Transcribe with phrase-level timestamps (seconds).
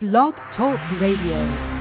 [0.00, 1.79] Blog Talk Radio.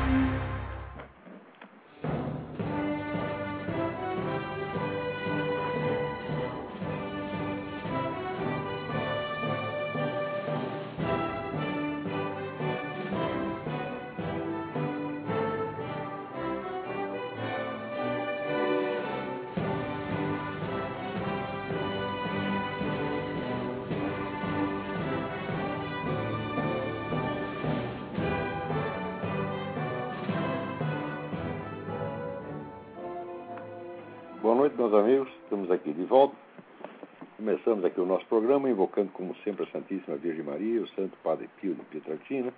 [38.50, 42.52] Programa, invocando, como sempre, a Santíssima Virgem Maria, o Santo Padre Pio de Pietrelcina,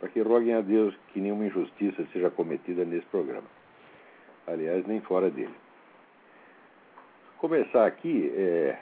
[0.00, 3.46] para que roguem a Deus que nenhuma injustiça seja cometida nesse programa.
[4.46, 5.54] Aliás, nem fora dele.
[7.36, 8.78] Começar aqui é.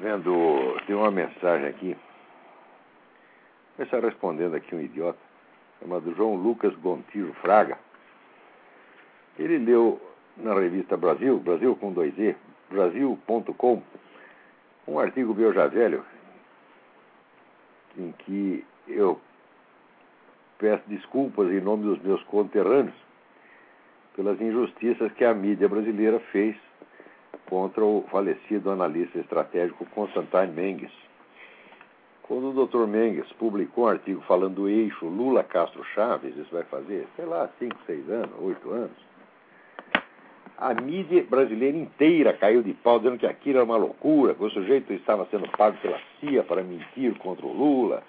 [0.00, 1.96] Vendo, tem uma mensagem aqui.
[3.76, 5.20] Começar respondendo aqui um idiota
[5.78, 7.78] chamado João Lucas Gontijo Fraga.
[9.38, 10.00] Ele leu
[10.36, 12.34] na revista Brasil, Brasil com dois E,
[12.70, 13.82] Brasil.com,
[14.86, 16.04] um artigo meu já velho,
[17.96, 19.20] em que eu
[20.58, 22.94] peço desculpas em nome dos meus conterrâneos
[24.14, 26.56] pelas injustiças que a mídia brasileira fez
[27.46, 30.92] contra o falecido analista estratégico Constantine Mendes.
[32.22, 32.86] Quando o Dr.
[32.86, 37.76] Mendes publicou um artigo falando do eixo Lula-Castro Chaves, isso vai fazer, sei lá, 5,
[37.84, 38.96] 6 anos, 8 anos,
[40.62, 44.50] a mídia brasileira inteira caiu de pau dizendo que aquilo era uma loucura, que o
[44.50, 48.04] sujeito estava sendo pago pela CIA para mentir contra o Lula.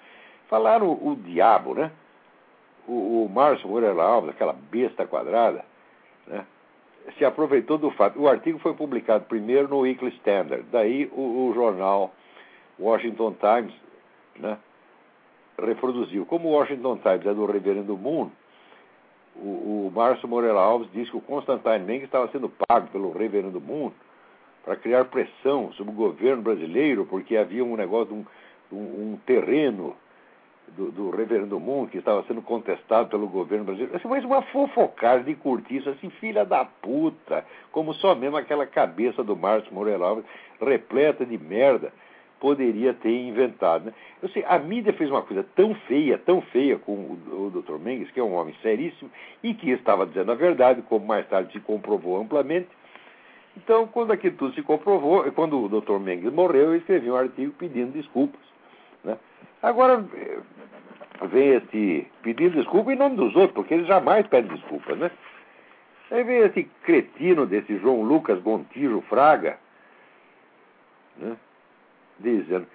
[0.48, 1.90] Falaram o, o diabo, né?
[2.86, 5.64] O, o Márcio Moreira Alves, aquela besta quadrada,
[6.28, 6.46] né?
[7.18, 8.20] se aproveitou do fato.
[8.20, 12.12] O artigo foi publicado primeiro no Weekly Standard, daí o, o jornal
[12.78, 13.74] Washington Times
[14.36, 14.56] né,
[15.60, 16.24] reproduziu.
[16.24, 18.30] Como o Washington Times é do Reverendo Moon,
[19.36, 23.60] o, o Márcio Moreira Alves disse que o Constantine Mendes estava sendo pago pelo Reverendo
[23.60, 23.90] Moon
[24.64, 28.24] para criar pressão sobre o governo brasileiro, porque havia um negócio um,
[28.72, 29.94] um, um terreno
[30.68, 33.96] do, do, Reverendo Moon que estava sendo contestado pelo governo brasileiro.
[33.96, 39.22] Assim, mas uma fofocagem de cortiço, assim, filha da puta, como só mesmo aquela cabeça
[39.22, 40.24] do Márcio Moreira Alves,
[40.60, 41.92] repleta de merda
[42.40, 43.86] poderia ter inventado.
[43.86, 43.92] Né?
[44.22, 47.78] Eu sei, a mídia fez uma coisa tão feia, tão feia com o, o Dr.
[47.78, 49.10] Mendes, que é um homem seríssimo
[49.42, 52.68] e que estava dizendo a verdade, como mais tarde se comprovou amplamente.
[53.56, 55.98] Então, quando aquilo tudo se comprovou, quando o Dr.
[55.98, 58.40] Mendes morreu, eu escrevi um artigo pedindo desculpas.
[59.04, 59.16] Né?
[59.62, 60.04] Agora
[61.30, 65.10] vem esse pedindo desculpa em nome dos outros, porque eles jamais pedem desculpas, né?
[66.10, 69.58] Aí vem esse cretino desse João Lucas Gontijo Fraga,
[71.16, 71.36] né?
[72.18, 72.66] Dizendo: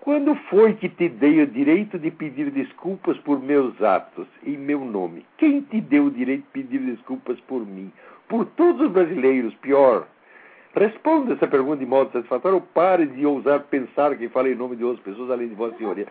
[0.00, 4.80] Quando foi que te dei o direito de pedir desculpas por meus atos em meu
[4.80, 5.24] nome?
[5.38, 7.92] Quem te deu o direito de pedir desculpas por mim?
[8.28, 10.06] Por todos os brasileiros, pior.
[10.74, 14.74] Responda essa pergunta de modo satisfatório ou pare de ousar pensar que falei em nome
[14.74, 16.08] de outras pessoas além de Vossa Senhoria.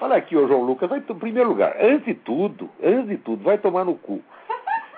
[0.00, 3.42] Olha aqui, ô João Lucas, vai, em primeiro lugar, antes de tudo, antes de tudo,
[3.42, 4.22] vai tomar no cu.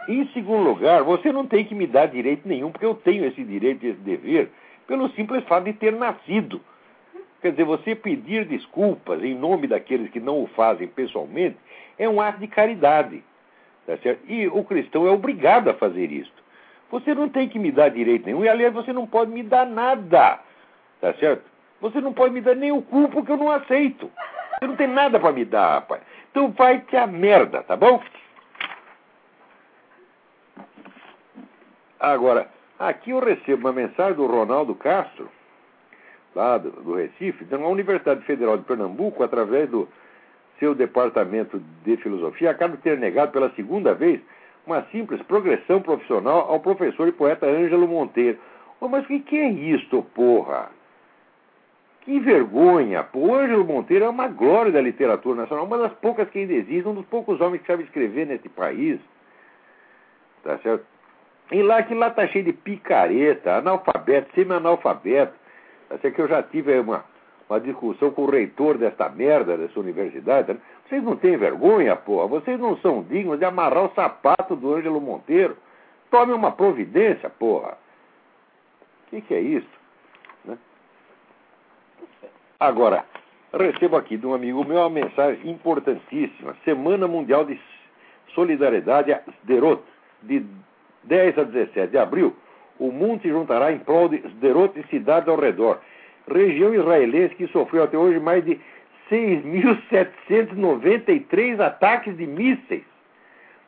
[0.09, 3.43] Em segundo lugar, você não tem que me dar direito nenhum, porque eu tenho esse
[3.43, 4.51] direito e esse dever,
[4.87, 6.61] pelo simples fato de ter nascido.
[7.41, 11.57] Quer dizer, você pedir desculpas em nome daqueles que não o fazem pessoalmente
[11.99, 13.23] é um ato de caridade.
[13.87, 14.21] Tá certo?
[14.27, 16.33] E o cristão é obrigado a fazer isso.
[16.91, 19.67] Você não tem que me dar direito nenhum, e aliás, você não pode me dar
[19.67, 20.41] nada.
[21.01, 21.45] Tá certo?
[21.81, 24.11] Você não pode me dar nem o cu porque eu não aceito.
[24.59, 26.03] Você não tem nada para me dar, rapaz.
[26.31, 28.03] Então vai te a merda, tá bom?
[32.01, 32.49] Agora,
[32.79, 35.31] aqui eu recebo uma mensagem do Ronaldo Castro,
[36.59, 39.89] do, Recife, então a Universidade Federal de Pernambuco, através do
[40.59, 44.21] seu departamento de filosofia, acaba de ter negado pela segunda vez
[44.67, 48.39] uma simples progressão profissional ao professor e poeta Ângelo Monteiro.
[48.81, 50.71] Oh, mas o que, que é isto, porra?
[52.03, 53.05] Que vergonha!
[53.15, 56.93] O Ângelo Monteiro é uma glória da literatura nacional, uma das poucas que ainda existem,
[56.93, 59.01] um dos poucos homens que sabe escrever nesse país.
[60.43, 60.85] Tá certo?
[61.51, 65.46] E lá que lá tá cheio de picareta, analfabeto, semi-analfabeto.
[65.89, 67.05] Certo que eu já tive uma,
[67.49, 70.53] uma discussão com o reitor desta merda, dessa universidade.
[70.53, 70.59] Né?
[70.89, 72.27] Vocês não têm vergonha, porra?
[72.27, 75.57] Vocês não são dignos de amarrar o sapato do Ângelo Monteiro?
[76.11, 77.77] Tome uma providência, porra.
[79.07, 79.69] O que, que é isso?
[80.45, 80.59] Né?
[82.59, 83.05] Agora,
[83.53, 86.57] recebo aqui de um amigo meu uma mensagem importantíssima.
[86.65, 87.61] Semana Mundial de
[88.35, 89.83] Solidariedade Sderot,
[90.23, 90.45] de
[91.05, 92.37] 10 a 17 de abril.
[92.79, 95.81] O mundo se juntará em prol de Sderot e cidades ao redor.
[96.29, 98.61] região israelense que sofreu até hoje mais de
[99.11, 102.85] 6.793 ataques de mísseis.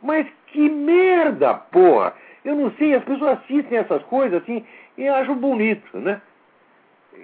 [0.03, 2.13] Mas que merda, porra!
[2.45, 4.63] Eu não sei, as pessoas assistem essas coisas assim
[4.97, 6.21] e acham bonito, né?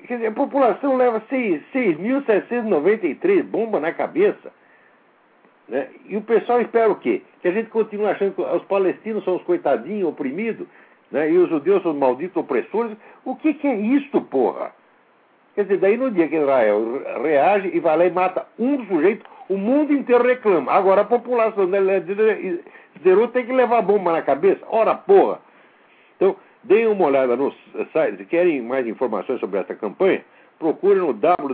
[0.07, 4.53] Quer dizer, a população leva 6.793 bombas na cabeça.
[5.69, 5.89] Né?
[6.07, 7.23] E o pessoal espera o quê?
[7.41, 10.67] Que a gente continue achando que os palestinos são os coitadinhos oprimidos
[11.15, 11.31] né?
[11.31, 12.97] e os judeus são os malditos opressores.
[13.25, 14.73] O que, que é isto, porra?
[15.55, 19.25] Quer dizer, daí no dia que Israel reage e vai lá e mata um sujeito,
[19.49, 20.73] o mundo inteiro reclama.
[20.73, 21.71] Agora a população
[23.05, 24.67] zerou tem que levar bomba na cabeça.
[24.69, 25.39] Ora, porra!
[26.17, 26.35] Então,
[26.65, 27.55] deem uma olhada no
[27.93, 28.17] site.
[28.17, 30.25] Se querem mais informações sobre essa campanha,
[30.59, 31.45] procure no www.hagshama,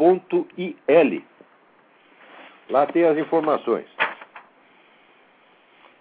[0.00, 1.24] H-A-G-S-H-A-M-A.org.il.
[2.70, 3.86] Lá tem as informações.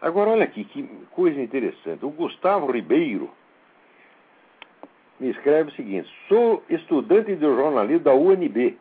[0.02, 2.06] Agora, olha aqui, que coisa interessante.
[2.06, 3.30] O Gustavo Ribeiro
[5.20, 8.78] me escreve o seguinte: sou estudante de jornalismo da UNB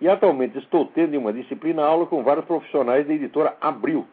[0.00, 4.06] e atualmente estou tendo uma disciplina aula com vários profissionais da editora Abril.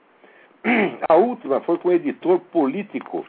[1.08, 3.26] A última foi com o editor político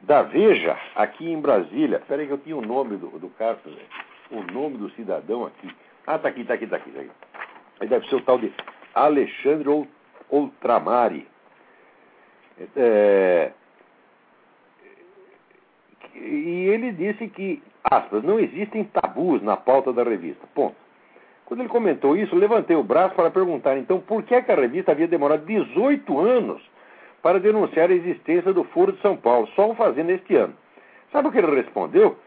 [0.00, 1.98] da Veja, aqui em Brasília.
[1.98, 3.58] Espera aí que eu tinha o nome do, do cara,
[4.30, 5.68] o nome do cidadão aqui.
[6.06, 6.90] Ah, tá aqui, tá aqui, tá aqui.
[6.90, 7.10] Tá aqui.
[7.80, 8.52] Ele deve ser o tal de
[8.94, 9.86] Alexandre
[10.30, 11.26] Outramari.
[12.76, 13.52] É,
[16.14, 20.46] e ele disse que, aspas, não existem tabus na pauta da revista.
[20.54, 20.76] Ponto.
[21.44, 24.92] Quando ele comentou isso, levantei o braço para perguntar, então, por que, que a revista
[24.92, 26.60] havia demorado 18 anos
[27.22, 30.54] para denunciar a existência do Foro de São Paulo, só o fazendo este ano?
[31.10, 32.18] Sabe o que ele respondeu?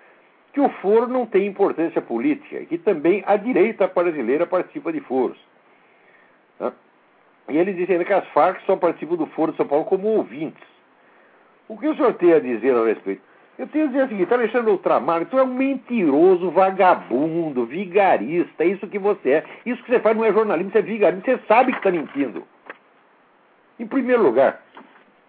[0.54, 5.00] Que o foro não tem importância política e que também a direita brasileira participa de
[5.02, 5.38] foros.
[7.50, 10.08] E ele disse ainda que as Farc só participam do Foro de São Paulo como
[10.08, 10.64] ouvintes.
[11.68, 13.22] O que o senhor tem a dizer a respeito?
[13.58, 18.68] Eu tenho a dizer o seguinte, Alexandre Ultramar, tu é um mentiroso, vagabundo, vigarista, é
[18.68, 19.46] isso que você é.
[19.66, 22.44] Isso que você faz não é jornalismo, você é vigarista, você sabe que está mentindo.
[23.80, 24.62] Em primeiro lugar,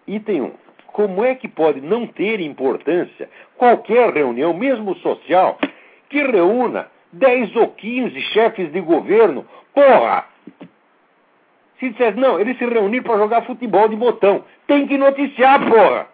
[0.07, 0.51] item 1.
[0.93, 5.57] Como é que pode não ter importância qualquer reunião, mesmo social,
[6.07, 9.43] que reúna 10 ou 15 chefes de governo?
[9.73, 10.25] Porra!
[11.79, 14.45] Se dissesse, não, eles se reuniram para jogar futebol de botão.
[14.67, 16.07] Tem que noticiar, porra!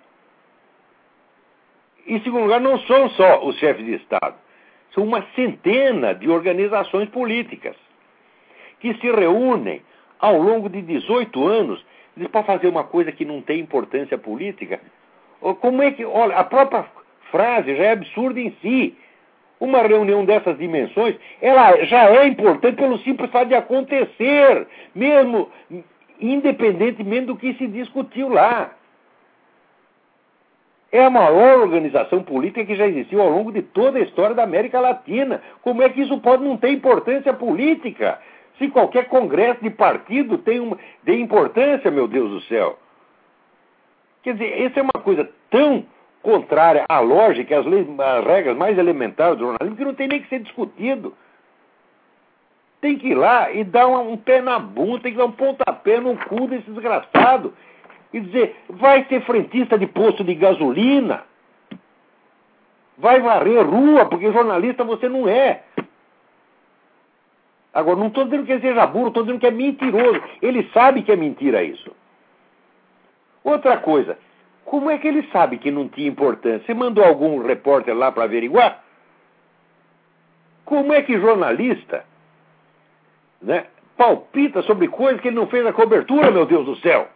[2.08, 4.36] Em segundo lugar, não são só os chefes de Estado.
[4.92, 7.76] São uma centena de organizações políticas
[8.80, 9.82] que se reúnem
[10.20, 11.86] ao longo de 18 anos
[12.28, 14.80] para fazer uma coisa que não tem importância política.
[15.62, 16.04] Como é que.
[16.04, 16.86] Olha, a própria
[17.32, 18.98] frase já é absurda em si.
[19.60, 25.50] Uma reunião dessas dimensões, ela já é importante pelo simples fato de acontecer, mesmo
[26.20, 28.72] independentemente do que se discutiu lá.
[30.92, 34.44] É a maior organização política que já existiu ao longo de toda a história da
[34.44, 35.42] América Latina.
[35.62, 38.18] Como é que isso pode não ter importância política?
[38.60, 42.78] Se qualquer congresso de partido tem, uma, tem importância, meu Deus do céu.
[44.22, 45.86] Quer dizer, essa é uma coisa tão
[46.22, 50.22] contrária à lógica, às, leis, às regras mais elementares do jornalismo, que não tem nem
[50.22, 51.16] que ser discutido.
[52.82, 55.32] Tem que ir lá e dar um, um pé na bunda, tem que dar um
[55.32, 57.54] pontapé no cu desse desgraçado.
[58.12, 61.24] E dizer, vai ser frentista de posto de gasolina.
[62.98, 65.64] Vai varrer rua, porque jornalista você não é.
[67.74, 70.22] Agora, não estou dizendo que ele seja burro, estou dizendo que é mentiroso.
[70.42, 71.92] Ele sabe que é mentira isso.
[73.44, 74.18] Outra coisa,
[74.66, 76.66] como é que ele sabe que não tinha importância?
[76.66, 78.84] Você mandou algum repórter lá para averiguar?
[80.66, 82.06] Como é que jornalista
[83.42, 83.66] né,
[83.98, 87.08] palpita sobre coisas que ele não fez a cobertura, meu Deus do céu?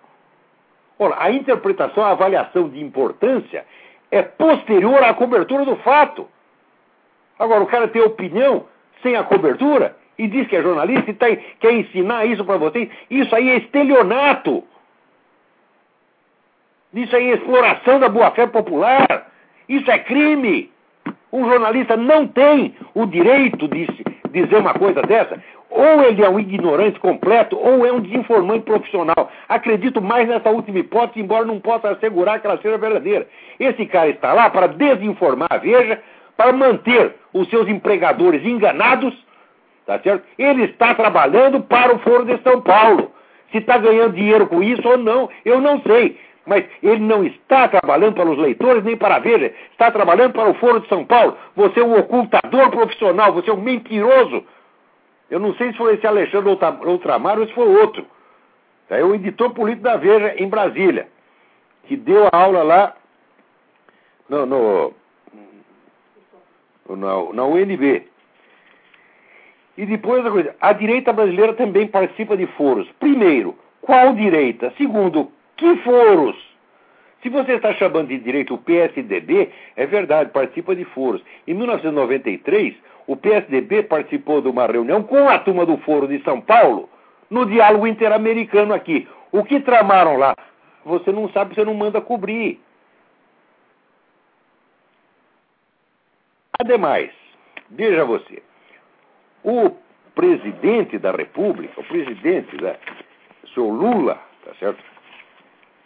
[0.98, 3.66] Ora, a interpretação, a avaliação de importância
[4.10, 6.28] é posterior à cobertura do fato.
[7.38, 8.66] Agora, o cara tem opinião
[9.02, 11.28] sem a cobertura e diz que é jornalista e tá,
[11.60, 12.90] quer ensinar isso para vocês.
[13.10, 14.64] Isso aí é estelionato.
[16.94, 19.28] Isso aí é exploração da boa-fé popular.
[19.68, 20.72] Isso é crime.
[21.32, 23.88] Um jornalista não tem o direito de
[24.32, 25.42] dizer uma coisa dessa.
[25.70, 29.32] Ou ele é um ignorante completo, ou é um desinformante profissional.
[29.50, 33.28] Acredito mais nessa última hipótese, embora não possa assegurar que ela seja verdadeira.
[33.60, 36.00] Esse cara está lá para desinformar a Veja,
[36.38, 39.16] para manter os seus empregadores enganados,
[39.86, 40.24] tá certo?
[40.38, 43.12] Ele está trabalhando para o Foro de São Paulo.
[43.52, 46.20] Se está ganhando dinheiro com isso ou não, eu não sei.
[46.46, 50.50] Mas ele não está trabalhando para os leitores nem para a Veja, está trabalhando para
[50.50, 51.38] o Foro de São Paulo.
[51.56, 54.44] Você é um ocultador profissional, você é um mentiroso.
[55.30, 56.50] Eu não sei se foi esse Alexandre
[56.86, 58.06] Ultramar ou se foi outro.
[58.90, 61.08] É o editor político da Veja em Brasília,
[61.86, 62.96] que deu a aula lá
[64.30, 64.94] no, no,
[66.90, 68.08] na, na UNB.
[69.78, 72.88] E depois a coisa, a direita brasileira também participa de foros.
[73.00, 74.72] Primeiro, qual direita?
[74.78, 76.36] Segundo, que foros?
[77.22, 81.24] Se você está chamando de direita o PSDB, é verdade, participa de foros.
[81.48, 82.76] Em 1993,
[83.08, 86.90] o PSDB participou de uma reunião com a turma do Foro de São Paulo,
[87.30, 89.08] no diálogo interamericano aqui.
[89.32, 90.36] O que tramaram lá?
[90.86, 92.60] Você não sabe, você não manda cobrir.
[96.60, 97.12] Ademais,
[97.70, 98.44] veja você,
[99.44, 99.72] o
[100.16, 102.76] presidente da República, o presidente da
[103.44, 104.84] o senhor Lula, tá certo?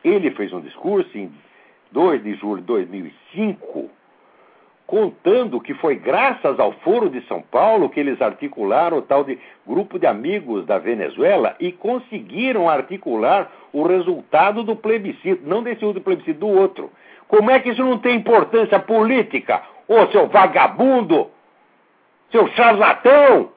[0.03, 1.31] Ele fez um discurso em
[1.91, 3.89] 2 de julho de 2005,
[4.85, 9.37] contando que foi graças ao Foro de São Paulo que eles articularam o tal de
[9.65, 16.01] grupo de amigos da Venezuela e conseguiram articular o resultado do plebiscito, não desse outro
[16.01, 16.91] plebiscito, do outro.
[17.27, 19.61] Como é que isso não tem importância política?
[19.87, 21.29] Ô, seu vagabundo!
[22.31, 23.51] Seu charlatão!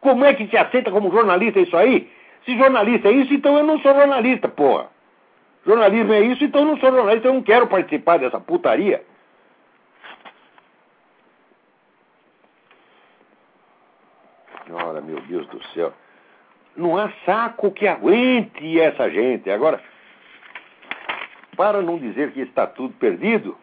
[0.00, 2.10] Como é que se aceita como jornalista isso aí?
[2.44, 4.88] Se jornalista é isso, então eu não sou jornalista, porra.
[5.66, 9.04] Jornalismo é isso, então eu não sou jornalista, eu não quero participar dessa putaria.
[14.70, 15.92] Ora, meu Deus do céu.
[16.76, 19.50] Não há saco que aguente essa gente.
[19.50, 19.82] Agora,
[21.56, 23.56] para não dizer que está tudo perdido,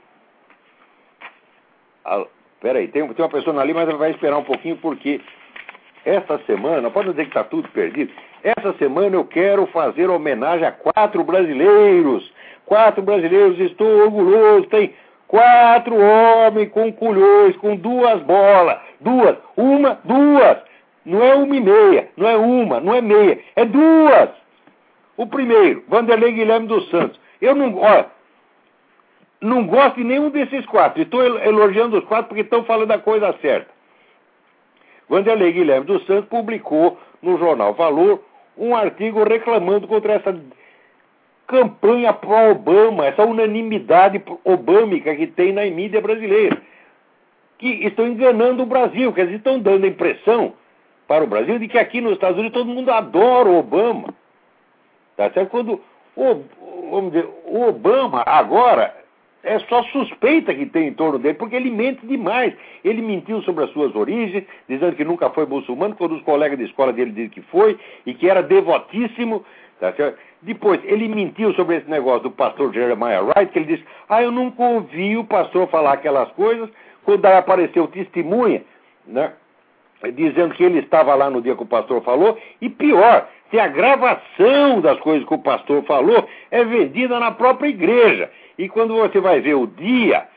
[2.03, 2.25] ah,
[2.63, 5.19] peraí, tem, tem uma pessoa ali, mas ela vai esperar um pouquinho, porque
[6.05, 10.71] essa semana, pode dizer que está tudo perdido, essa semana eu quero fazer homenagem a
[10.71, 12.31] quatro brasileiros.
[12.65, 14.93] Quatro brasileiros, estou orgulhoso, tem
[15.27, 18.79] quatro homens com culhões, com duas bolas.
[19.01, 20.57] Duas, uma, duas.
[21.05, 24.29] Não é uma e meia, não é uma, não é meia, é duas.
[25.17, 27.19] O primeiro, Vanderlei Guilherme dos Santos.
[27.41, 28.05] Eu não, olha,
[29.43, 31.01] não gosto de nenhum desses quatro.
[31.01, 33.69] Estou elogiando os quatro porque estão falando a coisa certa.
[35.09, 38.23] Vanderlei Guilherme dos Santos publicou no jornal Valor
[38.57, 40.35] um artigo reclamando contra essa
[41.45, 46.61] campanha pró-Obama, essa unanimidade obâmica que tem na mídia brasileira.
[47.57, 50.53] Que estão enganando o Brasil, que eles estão dando a impressão
[51.05, 54.13] para o Brasil de que aqui nos Estados Unidos todo mundo adora o Obama.
[55.17, 55.49] Tá certo?
[55.49, 55.81] Quando
[56.15, 56.43] o,
[56.89, 59.02] vamos dizer, o Obama agora
[59.43, 62.53] é só suspeita que tem em torno dele, porque ele mente demais.
[62.83, 66.63] Ele mentiu sobre as suas origens, dizendo que nunca foi muçulmano, quando os colegas de
[66.63, 69.43] escola dele dizem que foi, e que era devotíssimo.
[69.79, 69.93] Tá?
[70.41, 74.31] Depois, ele mentiu sobre esse negócio do pastor Jeremiah Wright, que ele disse, ah, eu
[74.31, 76.69] nunca ouvi o pastor falar aquelas coisas,
[77.03, 78.63] quando apareceu testemunha,
[79.05, 79.33] né?
[80.13, 83.67] dizendo que ele estava lá no dia que o pastor falou, e pior, se a
[83.67, 88.29] gravação das coisas que o pastor falou é vendida na própria igreja.
[88.57, 90.27] E quando você vai ver o dia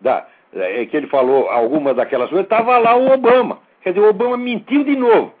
[0.00, 3.58] da, é, que ele falou algumas daquelas coisas, estava lá o Obama.
[3.82, 5.32] Quer dizer, o Obama mentiu de novo.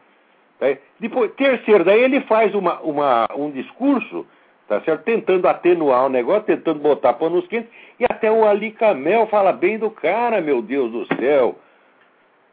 [0.58, 0.66] Tá?
[0.98, 4.26] Depois, terceiro, daí ele faz uma, uma, um discurso,
[4.68, 5.04] tá certo?
[5.04, 9.78] Tentando atenuar o negócio, tentando botar panos quentes, e até o Ali Camel fala bem
[9.78, 11.56] do cara, meu Deus do céu.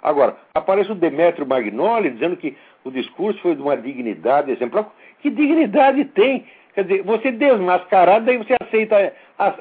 [0.02, 4.92] Agora, aparece o Demetrio Magnoli dizendo que o discurso foi de uma dignidade exemplar.
[5.20, 6.46] Que dignidade tem?
[6.74, 9.14] Quer dizer, você desmascarado, daí você aceita,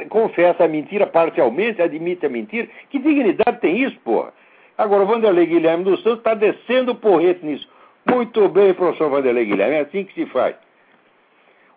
[0.09, 2.69] confessa a mentira parcialmente, admite a mentira.
[2.88, 4.33] Que dignidade tem isso, porra?
[4.79, 7.69] Agora, o Vanderlei Guilherme dos Santos está descendo o porrete nisso.
[8.09, 10.55] Muito bem, professor Vanderlei Guilherme, é assim que se faz.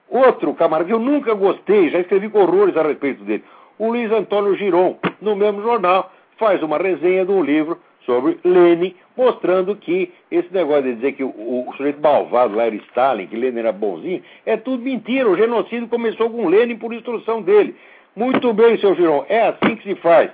[0.09, 3.43] Outro camarada que eu nunca gostei, já escrevi horrores a respeito dele,
[3.79, 8.95] o Luiz Antônio Giron, no mesmo jornal, faz uma resenha de um livro sobre Lenin,
[9.15, 13.35] mostrando que esse negócio de dizer que o, o sujeito malvado lá era Stalin, que
[13.35, 15.29] Lenin era bonzinho, é tudo mentira.
[15.29, 17.75] O genocídio começou com Lenin por instrução dele.
[18.15, 20.31] Muito bem, seu Giron, é assim que se faz.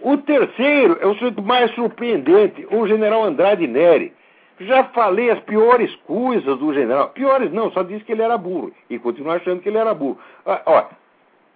[0.00, 4.12] O terceiro é o sujeito mais surpreendente, o general Andrade Neri.
[4.60, 7.08] Já falei as piores coisas do general.
[7.10, 8.72] Piores não, só disse que ele era burro.
[8.90, 10.18] E continuo achando que ele era burro.
[10.44, 10.84] Ah, ó,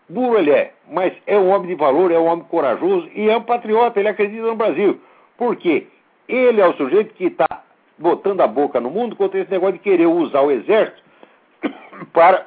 [0.08, 3.36] Burro ele é, mas é um homem de valor, é um homem corajoso e é
[3.36, 5.00] um patriota, ele acredita no Brasil.
[5.36, 5.86] Por quê?
[6.28, 7.62] Ele é o sujeito que está
[7.98, 11.02] botando a boca no mundo contra esse negócio de querer usar o exército
[12.12, 12.46] para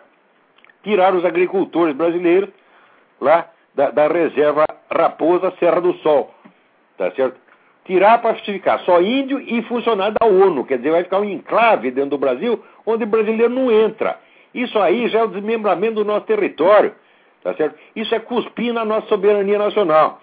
[0.84, 2.50] tirar os agricultores brasileiros
[3.20, 6.34] lá da, da reserva Raposa Serra do Sol.
[6.98, 7.40] Tá certo?
[7.86, 10.66] Tirar para ficar só índio e funcionário da ONU.
[10.66, 14.20] Quer dizer, vai ficar um enclave dentro do Brasil onde brasileiro não entra.
[14.54, 16.94] Isso aí já é o desmembramento do nosso território.
[17.44, 17.80] Tá certo?
[17.96, 20.22] Isso é cuspir na nossa soberania nacional.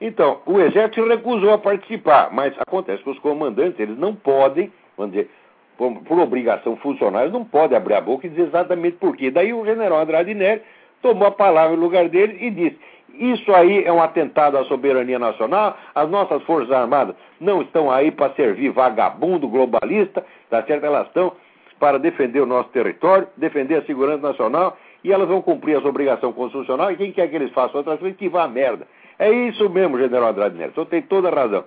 [0.00, 5.12] Então, o Exército recusou a participar, mas acontece que os comandantes, eles não podem, vamos
[5.12, 5.30] dizer,
[5.76, 9.30] por, por obrigação funcionários, não pode abrir a boca e dizer exatamente por quê.
[9.30, 10.62] Daí o general Andrade Nery
[11.02, 12.78] tomou a palavra no lugar dele e disse:
[13.14, 18.10] Isso aí é um atentado à soberania nacional, as nossas Forças Armadas não estão aí
[18.10, 20.84] para servir vagabundo globalista, tá certo?
[20.84, 21.32] Elas estão
[21.78, 26.34] para defender o nosso território, defender a segurança nacional e elas vão cumprir as obrigações
[26.34, 28.86] constitucionais e quem quer que eles façam outras coisas, que vá a merda.
[29.20, 31.62] É isso mesmo, general Andrade Neto, o tem toda a razão.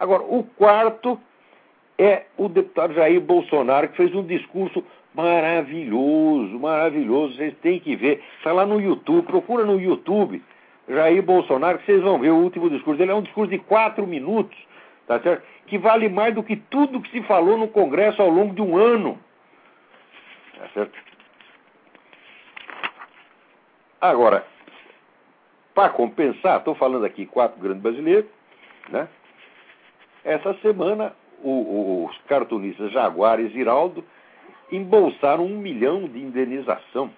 [0.00, 1.16] Agora, o quarto
[1.96, 4.84] é o deputado Jair Bolsonaro, que fez um discurso
[5.14, 8.20] maravilhoso, maravilhoso, vocês têm que ver.
[8.38, 10.42] Está lá no YouTube, procura no YouTube
[10.88, 13.12] Jair Bolsonaro, que vocês vão ver o último discurso dele.
[13.12, 14.58] É um discurso de quatro minutos,
[15.06, 15.44] tá certo?
[15.68, 18.76] Que vale mais do que tudo que se falou no Congresso ao longo de um
[18.76, 19.16] ano.
[20.58, 20.98] Tá certo?
[24.00, 24.44] Agora,
[25.74, 28.30] para compensar, estou falando aqui quatro grandes brasileiros,
[28.90, 29.08] né?
[30.24, 31.12] Essa semana,
[31.42, 34.04] o, os cartunistas Jaguar e Ziraldo
[34.70, 37.10] embolsaram um milhão de indenização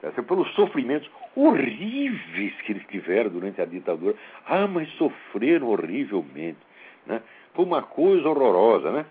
[0.00, 0.10] tá?
[0.22, 4.16] pelos sofrimentos horríveis que eles tiveram durante a ditadura.
[4.46, 6.58] Ah, mas sofreram horrivelmente.
[7.06, 7.22] Né?
[7.54, 9.06] Foi uma coisa horrorosa, né?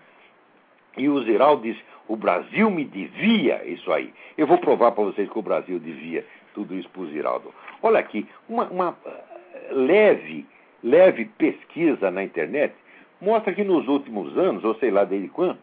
[0.96, 4.12] E o Ziraldo disse: o Brasil me devia isso aí.
[4.36, 6.24] Eu vou provar para vocês que o Brasil devia
[6.56, 7.54] tudo isso para o Ziraldo.
[7.82, 10.46] Olha aqui, uma, uma eh, leve,
[10.82, 12.74] leve pesquisa na internet
[13.20, 15.58] mostra que nos últimos anos, ou sei lá desde quando,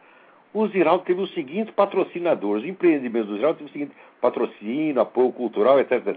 [0.54, 2.64] o Ziraldo teve os seguintes patrocinadores.
[2.64, 6.16] Os empreendimentos do Ziraldo teve o seguinte patrocínio, apoio cultural, etc.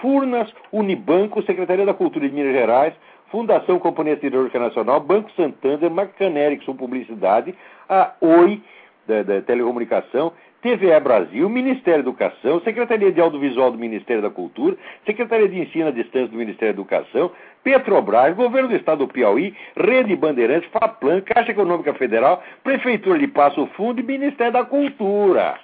[0.00, 2.94] Furnas, Unibanco, Secretaria da Cultura de Minas Gerais,
[3.30, 7.54] Fundação Companhia Siderúrgica Nacional, Banco Santander, Marcaneri, que são publicidade,
[7.88, 8.62] a Oi,
[9.06, 14.76] da, da Telecomunicação, TVE Brasil, Ministério da Educação, Secretaria de Audiovisual do Ministério da Cultura,
[15.04, 17.32] Secretaria de Ensino à Distância do Ministério da Educação,
[17.64, 23.66] Petrobras, Governo do Estado do Piauí, Rede Bandeirantes, FAPLAN, Caixa Econômica Federal, Prefeitura de Passo
[23.76, 25.58] Fundo e Ministério da Cultura.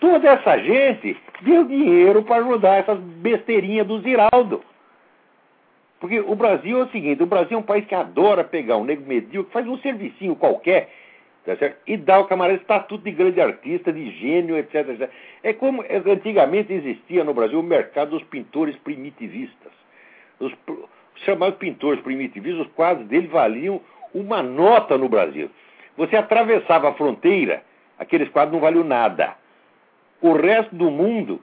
[0.00, 4.60] Toda essa gente deu dinheiro para ajudar essas besteirinhas do Ziraldo.
[6.00, 8.82] Porque o Brasil é o seguinte, o Brasil é um país que adora pegar um
[8.82, 10.88] nego medíocre, faz um servicinho qualquer
[11.44, 15.10] Tá e dá ao camarada estatuto de grande artista, de gênio, etc, etc.
[15.42, 19.72] É como antigamente existia no Brasil o mercado dos pintores primitivistas.
[20.38, 23.80] Os, os chamados pintores primitivistas, os quadros dele valiam
[24.14, 25.50] uma nota no Brasil.
[25.96, 27.64] Você atravessava a fronteira,
[27.98, 29.34] aqueles quadros não valiam nada.
[30.20, 31.40] O resto do mundo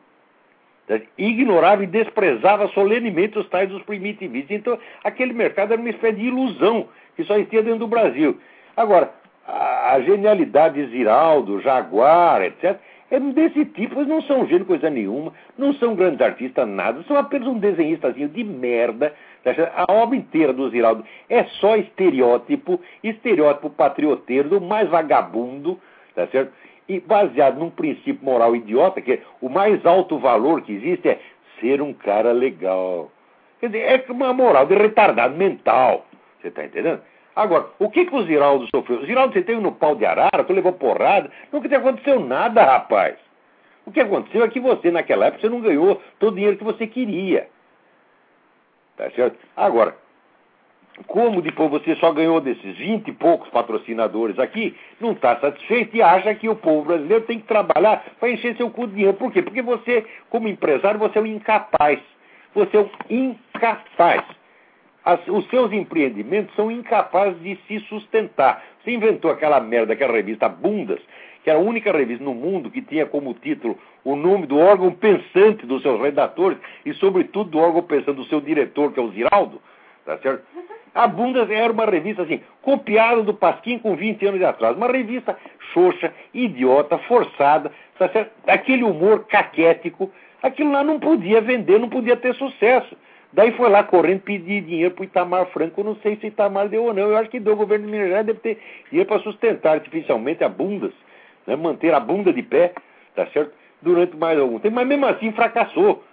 [0.87, 4.51] tá, ignorava e desprezava solenemente os tais dos primitivistas.
[4.51, 8.39] Então, aquele mercado era uma espécie de ilusão que só existia dentro do Brasil.
[8.77, 9.18] Agora,
[9.49, 12.77] a, genialidade de Ziraldo, Jaguar, etc.,
[13.11, 17.17] é desse tipo, eles não são gênio coisa nenhuma, não são grandes artistas, nada, são
[17.17, 19.13] apenas um desenhistazinho de merda.
[19.43, 25.79] Tá a obra inteira do Ziraldo é só estereótipo, estereótipo patrioteiro do mais vagabundo,
[26.13, 26.51] tá certo?
[26.87, 31.19] E baseado num princípio moral idiota, que é o mais alto valor que existe é
[31.59, 33.11] ser um cara legal.
[33.59, 36.05] Quer dizer, é uma moral de retardado mental.
[36.39, 37.01] Você está entendendo?
[37.35, 38.99] Agora, o que, que o Ziraldo sofreu?
[38.99, 42.63] O Ziraldo, você teve no pau de arara, tu levou porrada, nunca te aconteceu nada,
[42.63, 43.15] rapaz.
[43.85, 46.63] O que aconteceu é que você, naquela época, você não ganhou todo o dinheiro que
[46.63, 47.47] você queria.
[48.97, 49.37] Tá certo?
[49.55, 49.95] Agora,
[51.07, 56.01] como depois você só ganhou desses 20 e poucos patrocinadores aqui, não está satisfeito e
[56.01, 59.15] acha que o povo brasileiro tem que trabalhar para encher seu cu de dinheiro.
[59.15, 59.41] Por quê?
[59.41, 61.99] Porque você, como empresário, você é um incapaz.
[62.53, 64.23] Você é um incapaz
[65.09, 68.63] as, os seus empreendimentos são incapazes de se sustentar.
[68.83, 70.99] Você inventou aquela merda, aquela revista Bundas,
[71.43, 74.91] que era a única revista no mundo que tinha como título o nome do órgão
[74.91, 79.09] pensante dos seus redatores e, sobretudo, do órgão pensante do seu diretor, que é o
[79.09, 79.59] Ziraldo,
[80.05, 80.43] tá certo?
[80.93, 84.77] A Bundas era uma revista assim, copiada do Pasquim com 20 anos de atrás.
[84.77, 85.37] Uma revista
[85.73, 88.31] xoxa, idiota, forçada, tá certo?
[88.47, 90.11] Aquele humor caquético.
[90.41, 92.95] Aquilo lá não podia vender, não podia ter sucesso.
[93.31, 95.79] Daí foi lá correndo pedir dinheiro para o Itamar Franco.
[95.79, 97.09] Eu não sei se Itamar deu ou não.
[97.09, 97.53] Eu acho que deu.
[97.53, 100.93] O governo de Minas Gerais deve ter dinheiro para sustentar artificialmente a bundas,
[101.45, 101.55] né?
[101.55, 102.73] manter a bunda de pé,
[103.15, 103.53] tá certo?
[103.81, 104.75] Durante mais algum tempo.
[104.75, 106.03] Mas mesmo assim fracassou.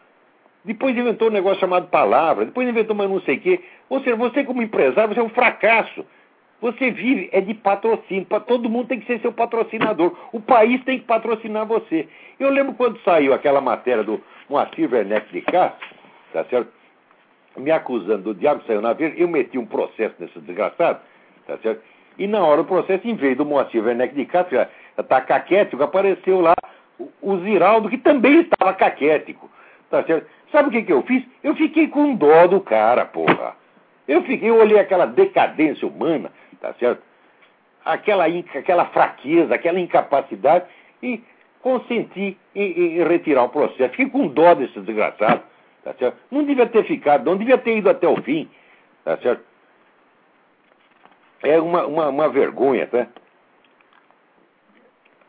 [0.64, 2.44] Depois inventou um negócio chamado palavra.
[2.44, 3.60] Depois inventou mais não sei o quê.
[3.88, 6.04] Ou seja, você como empresário, você é um fracasso.
[6.60, 8.26] Você vive é de patrocínio.
[8.46, 10.14] Todo mundo tem que ser seu patrocinador.
[10.32, 12.08] O país tem que patrocinar você.
[12.38, 15.88] Eu lembro quando saiu aquela matéria do Moacir Werneck de Castro,
[16.32, 16.75] tá certo?
[17.56, 21.00] Me acusando do diabo saiu na verde, eu meti um processo nesse desgraçado,
[21.46, 21.82] tá certo?
[22.18, 25.82] E na hora do processo, em vez do Moacir Werneck de Castro estar tá caquético,
[25.82, 26.54] apareceu lá
[27.20, 29.50] o, Ziraldo, que também estava caquético,
[29.90, 30.26] tá certo?
[30.50, 31.24] Sabe o que, que eu fiz?
[31.42, 33.54] Eu fiquei com dó do cara, porra.
[34.08, 37.02] Eu fiquei, eu olhei aquela decadência humana, tá certo?
[37.86, 40.66] aquela, aquela fraqueza, aquela incapacidade
[41.00, 41.22] e
[41.62, 43.90] consentir em, em retirar o processo.
[43.90, 45.42] Fiquei com dó desse desgraçado.
[45.86, 46.18] Tá certo?
[46.32, 48.50] Não devia ter ficado, não devia ter ido até o fim.
[49.04, 49.44] Tá certo?
[51.44, 53.06] É uma, uma, uma vergonha, tá?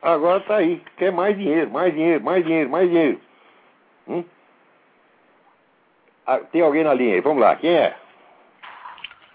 [0.02, 0.82] Agora tá aí.
[0.98, 3.22] Quer mais dinheiro, mais dinheiro, mais dinheiro, mais dinheiro.
[4.08, 4.24] Hum?
[6.26, 7.22] Ah, tem alguém na linha aí?
[7.22, 7.96] Vamos lá, quem é?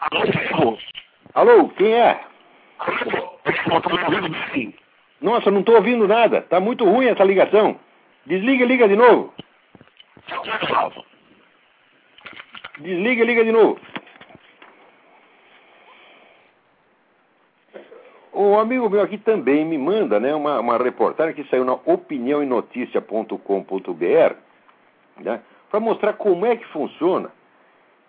[0.01, 0.77] Alô?
[1.35, 2.21] Alô, quem é?
[5.21, 6.43] Nossa, não estou ouvindo nada.
[6.43, 7.79] Tá muito ruim essa ligação.
[8.27, 9.33] Desliga e liga de novo.
[12.83, 13.79] Desliga e liga de novo.
[18.33, 24.35] O amigo meu aqui também me manda né, uma, uma reportagem que saiu na opiniãoenoticia.com.br
[25.23, 25.41] né,
[25.71, 27.31] para mostrar como é que funciona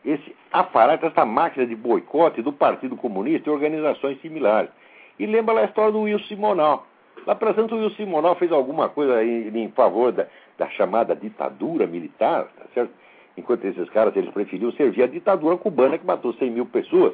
[0.04, 4.72] esse aparato, essa máquina de boicote do Partido Comunista e organizações similares.
[5.20, 6.88] E lembra lá a história do Wilson Simonal.
[7.28, 10.26] Lá, por exemplo, o Wilson Simonal fez alguma coisa em, em favor da,
[10.58, 12.92] da, chamada ditadura militar, tá certo?
[13.38, 17.14] Enquanto esses caras, eles preferiam servir a ditadura cubana que matou 100 mil pessoas,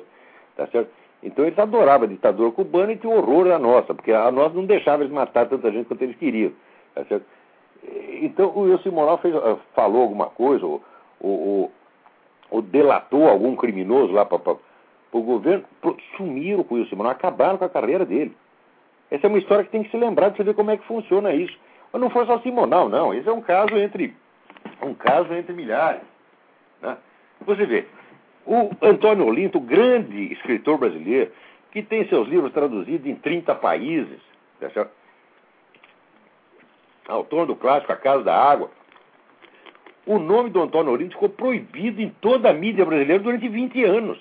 [0.55, 0.89] tá certo?
[1.23, 4.65] Então eles adoravam a ditadura cubana e tinham horror da nossa, porque a nossa não
[4.65, 6.51] deixava eles matar tanta gente quanto eles queriam,
[6.95, 7.25] tá certo?
[8.21, 10.81] Então o Wilson Simonal fez, eh, falou alguma coisa, ou,
[11.21, 11.71] ou,
[12.51, 14.57] ou delatou algum criminoso lá para
[15.11, 15.63] o governo,
[16.17, 18.35] sumiram com o Wilson Simonal, acabaram com a carreira dele.
[19.09, 20.85] Essa é uma história que tem que se lembrar de você ver como é que
[20.85, 21.57] funciona isso.
[21.91, 23.13] Mas não foi só Simonal, não.
[23.13, 24.13] Esse é um caso entre
[24.85, 26.01] um caso entre milhares.
[26.81, 26.97] Né?
[27.45, 27.85] Você vê,
[28.45, 31.31] o Antônio Olinto, grande escritor brasileiro,
[31.71, 34.19] que tem seus livros traduzidos em 30 países,
[34.59, 34.87] tá
[37.07, 38.69] autor do clássico A Casa da Água.
[40.05, 44.19] O nome do Antônio Olinto ficou proibido em toda a mídia brasileira durante 20 anos.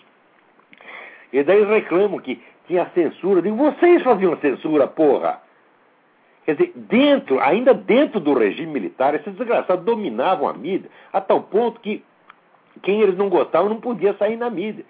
[1.32, 3.42] E daí reclamam que tinha censura.
[3.42, 5.42] Digo, vocês faziam censura, porra!
[6.48, 11.42] Quer dizer, dentro, ainda dentro do regime militar, esses desgraçados dominavam a mídia a tal
[11.42, 12.02] ponto que
[12.82, 14.82] quem eles não gostavam não podia sair na mídia.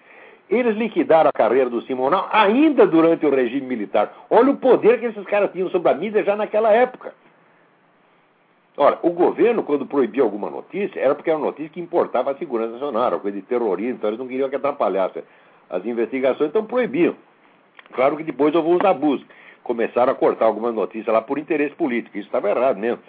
[0.49, 4.14] Eles liquidaram a carreira do Simonal ainda durante o regime militar.
[4.31, 7.12] Olha o poder que esses caras tinham sobre a mídia já naquela época.
[8.77, 12.37] Ora, o governo, quando proibia alguma notícia, era porque era uma notícia que importava a
[12.37, 15.25] segurança nacional, era coisa de terrorismo, então eles não queriam que atrapalhasse
[15.68, 17.16] as investigações, então proibiam.
[17.94, 19.27] Claro que depois houve os abusos.
[19.62, 22.16] Começaram a cortar algumas notícias lá por interesse político.
[22.16, 23.01] Isso estava errado mesmo.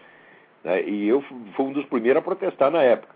[0.63, 0.83] Né?
[0.83, 3.13] E eu fui um dos primeiros a protestar na época.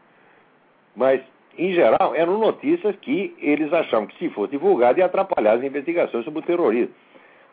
[0.95, 1.21] Mas,
[1.57, 6.23] em geral, eram notícias que eles achavam que, se fosse divulgado, ia atrapalhar as investigações
[6.23, 6.93] sobre o terrorismo.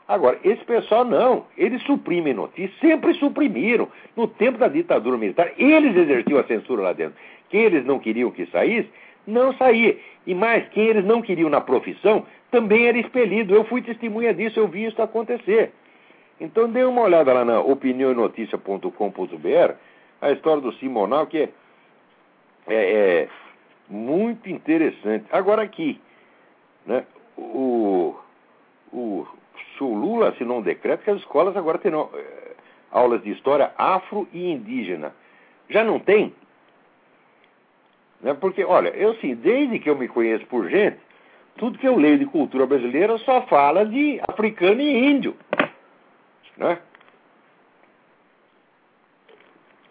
[0.06, 1.46] Agora, esse pessoal não.
[1.56, 3.88] Eles suprimem notícias, sempre suprimiram.
[4.16, 7.14] No tempo da ditadura militar, eles exerciam a censura lá dentro.
[7.48, 8.90] Quem eles não queriam que saísse,
[9.26, 9.96] não saía.
[10.26, 13.54] E mais, quem eles não queriam na profissão, também era expelido.
[13.54, 15.72] Eu fui testemunha disso, eu vi isso acontecer.
[16.40, 19.74] Então dê uma olhada lá na opiniãoenoticia.com.br,
[20.20, 21.48] a história do Simonal, que é,
[22.66, 23.28] é, é,
[23.88, 25.26] muito interessante.
[25.30, 26.00] Agora aqui,
[26.86, 27.04] né,
[27.36, 28.16] o,
[28.92, 29.26] o,
[29.76, 32.52] se o Lula assinou um decreto que as escolas agora terão é,
[32.90, 35.14] aulas de história afro e indígena.
[35.68, 36.34] Já não tem?
[38.22, 40.98] Né, porque, olha, eu sim, desde que eu me conheço por gente,
[41.60, 45.36] tudo que eu leio de cultura brasileira só fala de africano e índio.
[46.56, 46.78] Né?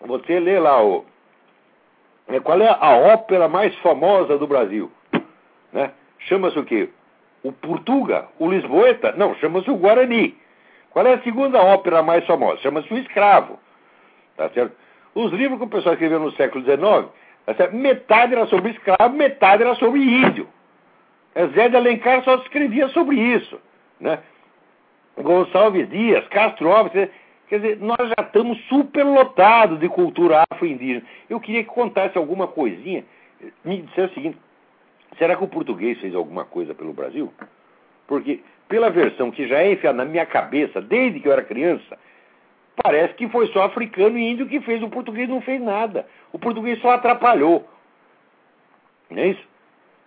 [0.02, 1.06] Você lê lá o.
[2.28, 4.92] Né, qual é a ópera mais famosa do Brasil?
[5.72, 5.92] Né?
[6.18, 6.90] Chama-se o quê?
[7.44, 8.28] O Portuga?
[8.40, 9.12] O Lisboeta?
[9.12, 10.36] Não, chama-se o Guarani.
[10.90, 12.62] Qual é a segunda ópera mais famosa?
[12.62, 13.60] Chama-se o Escravo.
[14.36, 14.76] Tá certo?
[15.14, 17.14] Os livros que o pessoal escreveu no século XIX,
[17.56, 20.48] tá metade era sobre escravo, metade era sobre índio.
[21.40, 23.58] É, Zé de Alencar só escrevia sobre isso.
[23.98, 24.20] Né?
[25.18, 27.10] Gonçalves Dias, Castro Alves,
[27.48, 31.06] quer dizer, nós já estamos superlotados de cultura afro-indígena.
[31.30, 33.06] Eu queria que contasse alguma coisinha,
[33.64, 34.38] me dissesse o seguinte,
[35.18, 37.34] será que o português fez alguma coisa pelo Brasil?
[38.06, 41.98] Porque, pela versão que já é enfiada na minha cabeça, desde que eu era criança,
[42.84, 46.06] parece que foi só africano e índio que fez, o português não fez nada.
[46.34, 47.66] O português só atrapalhou.
[49.10, 49.49] Não é isso?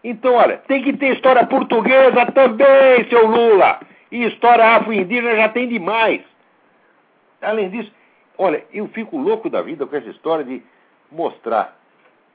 [0.05, 3.81] Então, olha, tem que ter história portuguesa também, seu Lula.
[4.11, 6.23] E história afro-indígena já tem demais.
[7.41, 7.93] Além disso,
[8.37, 10.63] olha, eu fico louco da vida com essa história de
[11.11, 11.77] mostrar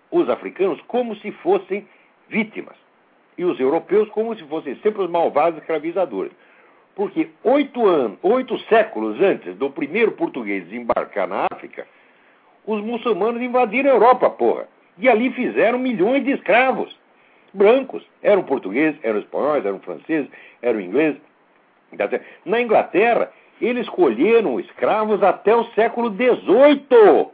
[0.10, 1.88] os africanos como se fossem
[2.30, 2.76] vítimas.
[3.38, 6.32] E os europeus como se fossem sempre os malvados escravizadores.
[6.96, 11.86] Porque oito anos, oito séculos antes do primeiro português desembarcar na África,
[12.66, 14.68] os muçulmanos invadiram a Europa, porra.
[14.98, 16.98] E ali fizeram milhões de escravos
[17.54, 18.04] brancos.
[18.22, 20.30] Eram portugueses, eram espanhóis, eram franceses,
[20.62, 21.22] eram ingleses.
[22.46, 23.32] Na Inglaterra,
[23.62, 27.28] eles escolheram escravos até o século XVIII.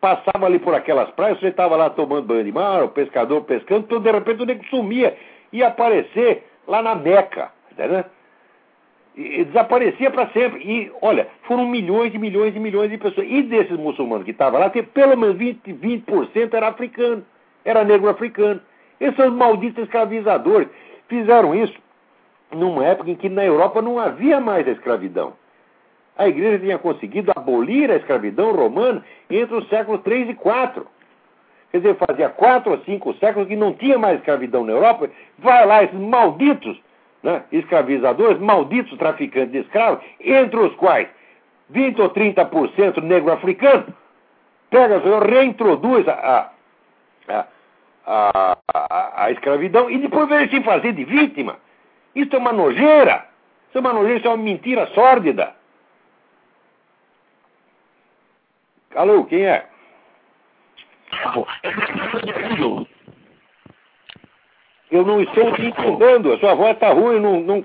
[0.00, 3.84] Passava ali por aquelas praias, você estava lá tomando banho de mar, o pescador pescando,
[3.84, 5.16] então de repente o nego sumia,
[5.52, 7.50] ia aparecer lá na Meca.
[7.72, 8.04] Entendeu?
[9.16, 10.60] E desaparecia para sempre.
[10.62, 13.26] E, olha, foram milhões e milhões e milhões de pessoas.
[13.28, 16.04] E desses muçulmanos que estavam lá, pelo menos 20%, 20
[16.54, 17.24] era africano,
[17.64, 18.60] era negro africano.
[19.00, 20.68] Esses malditos escravizadores.
[21.08, 21.74] Fizeram isso
[22.52, 25.34] numa época em que na Europa não havia mais a escravidão.
[26.16, 30.86] A igreja tinha conseguido abolir a escravidão romana entre os séculos 3 e 4.
[31.70, 35.10] Quer dizer, fazia quatro ou cinco séculos que não tinha mais escravidão na Europa.
[35.38, 36.80] Vai lá, esses malditos
[37.22, 41.08] né, escravizadores, malditos traficantes de escravos, entre os quais
[41.70, 43.86] 20 ou 30% negro africano,
[44.70, 46.50] pega, reintroduz a, a,
[47.34, 47.46] a,
[48.08, 51.58] a, a escravidão e depois vem se fazer de vítima.
[52.14, 53.28] Isso é uma nojeira.
[53.68, 55.54] Isso é uma nojeira, isso é uma mentira sórdida.
[58.94, 59.68] Alô, quem é?
[64.90, 66.32] Eu não estou te entendendo.
[66.32, 67.20] A sua voz está ruim.
[67.20, 67.64] Não, não...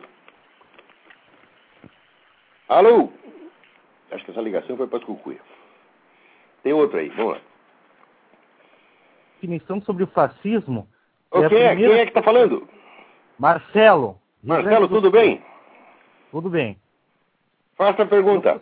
[2.67, 3.09] Alô?
[4.11, 5.39] Acho que essa ligação foi para as cucuia.
[6.61, 7.09] Tem outra aí.
[7.09, 7.52] Vamos lá.
[9.43, 10.87] Definição sobre o fascismo.
[11.29, 11.93] O é quem, é, primeira...
[11.93, 12.65] quem é que está falando?
[13.37, 14.17] Marcelo.
[14.41, 15.41] Marcelo, tudo bem?
[16.31, 16.77] Tudo bem.
[17.75, 18.61] Faça a pergunta.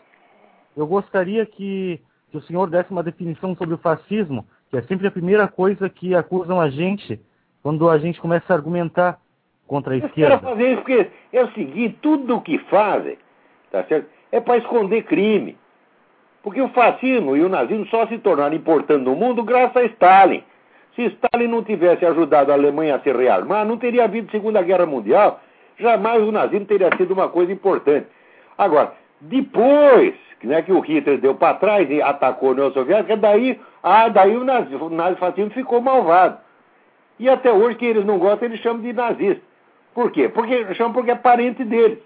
[0.76, 4.82] Eu, eu gostaria que, que o senhor desse uma definição sobre o fascismo, que é
[4.84, 7.22] sempre a primeira coisa que acusam a gente
[7.62, 9.20] quando a gente começa a argumentar
[9.68, 10.40] contra a esquerda.
[10.40, 13.20] fazer isso porque é o seguinte, tudo o que fazem,
[13.70, 14.10] tá certo?
[14.32, 15.56] É para esconder crime.
[16.42, 20.44] Porque o fascismo e o nazismo só se tornaram importantes no mundo graças a Stalin.
[20.96, 24.86] Se Stalin não tivesse ajudado a Alemanha a se rearmar, não teria havido Segunda Guerra
[24.86, 25.40] Mundial.
[25.80, 28.08] Jamais o nazismo teria sido uma coisa importante.
[28.58, 33.60] Agora, depois né, que o Hitler deu para trás e atacou a União Soviética, daí,
[33.82, 36.38] ah, daí o, nazi, o nazifascismo ficou malvado.
[37.20, 39.42] E até hoje, que eles não gostam, eles chamam de nazista.
[39.94, 40.30] Por quê?
[40.30, 42.00] Porque chamam porque é parente deles.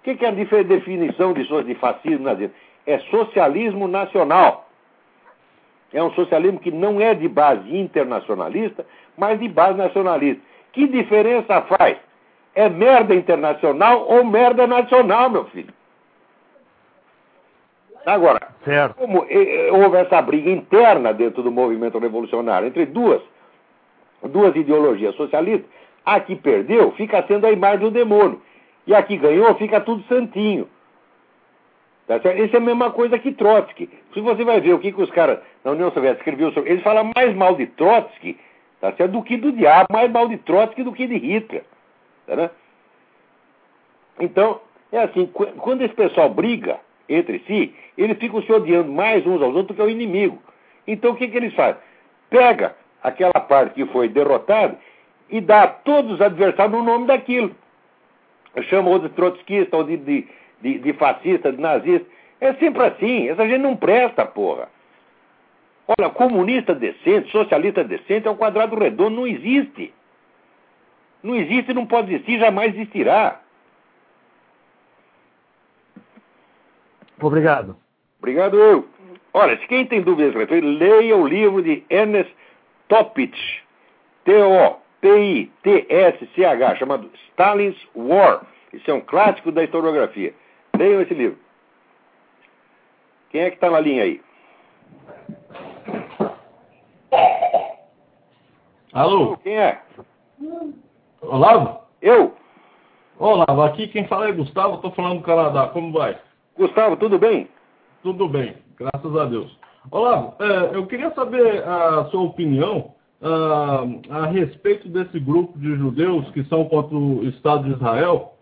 [0.00, 2.54] O que, que é a definição de, de fascismo nazismo?
[2.86, 4.67] É socialismo nacional.
[5.92, 8.84] É um socialismo que não é de base internacionalista,
[9.16, 10.42] mas de base nacionalista.
[10.72, 11.96] Que diferença faz?
[12.54, 15.72] É merda internacional ou merda nacional, meu filho?
[18.04, 18.94] Agora, certo.
[18.96, 19.26] como
[19.72, 23.20] houve essa briga interna dentro do movimento revolucionário entre duas
[24.22, 25.70] duas ideologias socialistas,
[26.04, 28.40] a que perdeu fica sendo a imagem do demônio.
[28.86, 30.66] E a que ganhou fica tudo santinho.
[32.08, 32.42] Tá certo?
[32.42, 33.88] Isso é a mesma coisa que Trotsky.
[34.14, 36.70] Se você vai ver o que, que os caras na União Soviética escreviam sobre.
[36.70, 38.38] Eles falam mais mal de Trotsky
[38.80, 39.12] tá certo?
[39.12, 41.64] do que do diabo, mais mal de Trotsky do que de Hitler.
[42.26, 42.50] Tá, né?
[44.18, 49.42] Então, é assim, quando esse pessoal briga entre si, eles ficam se odiando mais uns
[49.42, 50.38] aos outros do que o inimigo.
[50.86, 51.80] Então o que, que eles fazem?
[52.30, 54.78] Pega aquela parte que foi derrotada
[55.28, 57.54] e dá a todos os adversários o nome daquilo.
[58.70, 60.26] Chama ou de trotskista, ou de, de,
[60.60, 62.06] de, de fascista, de nazista.
[62.40, 63.28] É sempre assim.
[63.28, 64.68] Essa gente não presta, porra.
[65.86, 69.94] Olha, comunista decente, socialista decente é um quadrado redondo, não existe.
[71.22, 73.40] Não existe, não pode existir, jamais existirá.
[77.20, 77.76] Obrigado.
[78.18, 78.86] Obrigado eu.
[79.32, 82.32] Olha, se quem tem dúvidas a respeito, leia o livro de Ernest
[82.86, 83.64] Topich,
[84.24, 84.76] T-O-P-I-T-S-C-H,
[86.76, 88.42] chamado Stalin's War.
[88.72, 90.34] Isso é um clássico da historiografia.
[90.78, 91.36] Leiam esse livro.
[93.30, 94.20] Quem é que está na linha aí?
[98.92, 99.36] Alô?
[99.38, 99.82] Quem é?
[101.20, 101.80] Olavo?
[102.00, 102.32] Eu.
[103.18, 105.66] Olavo, aqui quem fala é Gustavo, estou falando do Canadá.
[105.66, 106.16] Como vai?
[106.56, 107.48] Gustavo, tudo bem?
[108.04, 109.58] Tudo bem, graças a Deus.
[109.90, 116.30] Olavo, é, eu queria saber a sua opinião uh, a respeito desse grupo de judeus
[116.30, 118.37] que são contra o Estado de Israel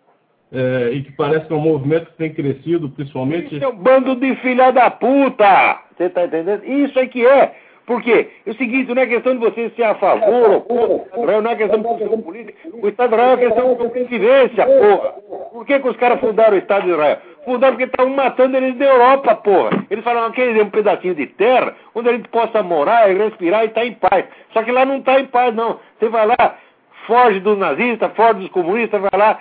[0.53, 3.55] é, e que parece que é um movimento que tem crescido, principalmente.
[3.55, 5.81] Isso é um bando de filha da puta!
[5.97, 6.65] Você está entendendo?
[6.65, 7.55] Isso é que é.
[7.87, 8.29] Por quê?
[8.45, 11.55] É o seguinte, não é questão de você ser a favor ou contra, não é
[11.55, 12.59] questão de questão política.
[12.83, 15.15] O Estado de Israel é questão de convivência, porra.
[15.53, 17.19] Por que, que os caras fundaram o Estado de Israel?
[17.45, 19.87] Fundaram porque estavam matando eles da Europa, porra.
[19.89, 23.83] Eles falaram, quer um pedacinho de terra onde a gente possa morar respirar e estar
[23.83, 24.25] tá em paz.
[24.53, 25.79] Só que lá não está em paz, não.
[25.99, 26.57] Você vai lá,
[27.07, 29.39] foge dos nazistas, foge dos comunistas, vai lá,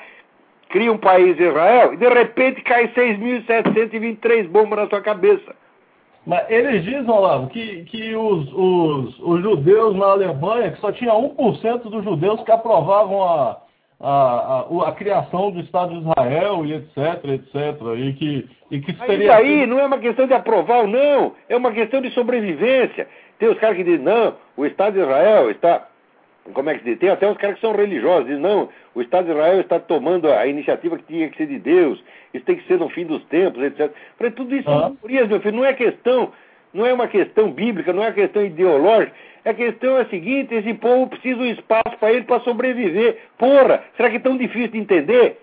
[0.70, 5.56] cria um país Israel e de repente cai 6.723 bombas na sua cabeça.
[6.26, 11.14] Mas eles dizem, Olavo, que, que os, os, os judeus na Alemanha, que só tinha
[11.14, 13.58] 1% dos judeus que aprovavam a,
[14.00, 17.82] a, a, a, criação do Estado de Israel e etc, etc.
[17.98, 19.26] E que, e que seria.
[19.26, 23.08] Isso aí não é uma questão de aprovar ou não, é uma questão de sobrevivência.
[23.38, 25.88] Tem os caras que dizem, não, o Estado de Israel está.
[26.54, 27.00] Como é que diz?
[27.00, 30.32] Tem até os caras que são religiosos, dizem, não, o Estado de Israel está tomando
[30.32, 32.04] a iniciativa que tinha que ser de Deus,
[32.34, 33.92] isso tem que ser no fim dos tempos, etc.
[34.18, 34.92] Para tudo isso ah.
[35.02, 36.32] são meu filho, não é questão,
[36.72, 39.12] não é uma questão bíblica, não é uma questão ideológica,
[39.44, 43.18] a questão é a seguinte, esse povo precisa de um espaço para ele para sobreviver.
[43.38, 45.40] Porra, será que é tão difícil de entender?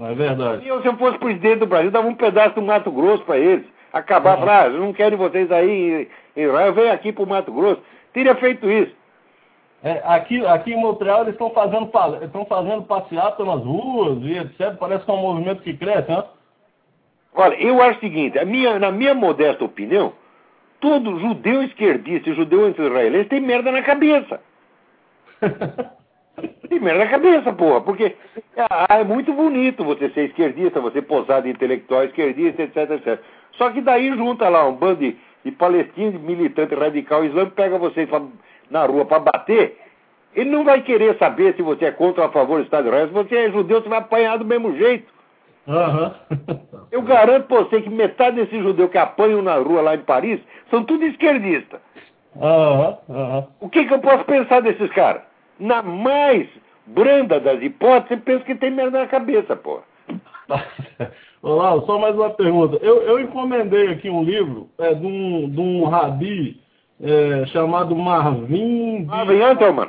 [0.00, 0.66] É verdade.
[0.66, 3.64] Eu, se eu fosse presidente do Brasil, dava um pedaço do Mato Grosso para eles.
[3.92, 4.36] Acabar, ah.
[4.38, 7.82] falar, ah, não quero vocês aí em Israel, vem aqui para o Mato Grosso.
[8.12, 8.94] Teria feito isso.
[9.86, 11.88] É, aqui, aqui em Montreal eles estão fazendo,
[12.20, 14.76] estão fazendo passeata nas ruas e etc.
[14.80, 16.24] Parece que é um movimento que cresce, né?
[17.32, 20.12] Olha, eu acho o seguinte, minha, na minha modesta opinião,
[20.80, 24.40] todo judeu esquerdista e judeu anti-israelense tem merda na cabeça.
[26.68, 28.16] tem merda na cabeça, porra, porque
[28.56, 33.20] ah, é muito bonito você ser esquerdista, você posar de intelectual esquerdista, etc, etc.
[33.52, 38.08] Só que daí junta lá um bando de, de palestinos, militante radical islâmico, pega vocês
[38.70, 39.78] na rua para bater,
[40.34, 42.88] ele não vai querer saber se você é contra ou a favor do Estado de
[42.88, 43.08] Israel.
[43.08, 45.12] Se você é judeu, você vai apanhar do mesmo jeito.
[45.66, 46.12] Uhum.
[46.92, 50.40] Eu garanto pra você que metade desses judeus que apanham na rua lá em Paris
[50.70, 51.80] são tudo esquerdistas.
[52.34, 52.96] Uhum.
[53.08, 53.46] Uhum.
[53.60, 55.22] O que, que eu posso pensar desses caras?
[55.58, 56.46] Na mais
[56.86, 59.80] branda das hipóteses, penso que tem merda na cabeça, pô.
[61.42, 62.78] Olá, só mais uma pergunta.
[62.82, 66.60] Eu, eu encomendei aqui um livro é, de, um, de um rabi
[67.02, 69.04] é, chamado Marvin.
[69.04, 69.88] Marvin Antelman.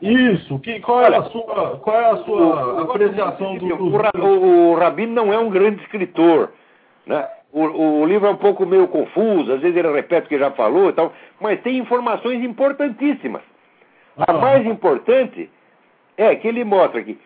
[0.00, 0.58] Isso.
[0.58, 3.84] Que, qual, é a sua, qual é a sua o, apreciação do, do...
[3.84, 6.52] O, o Rabino não é um grande escritor.
[7.06, 7.26] Né?
[7.52, 10.50] O, o, livro é um pouco meio confuso, às vezes ele repete o que já
[10.52, 13.42] falou e tal, mas tem informações importantíssimas.
[14.16, 14.24] Ah.
[14.28, 15.50] A mais importante
[16.16, 17.18] é que ele mostra que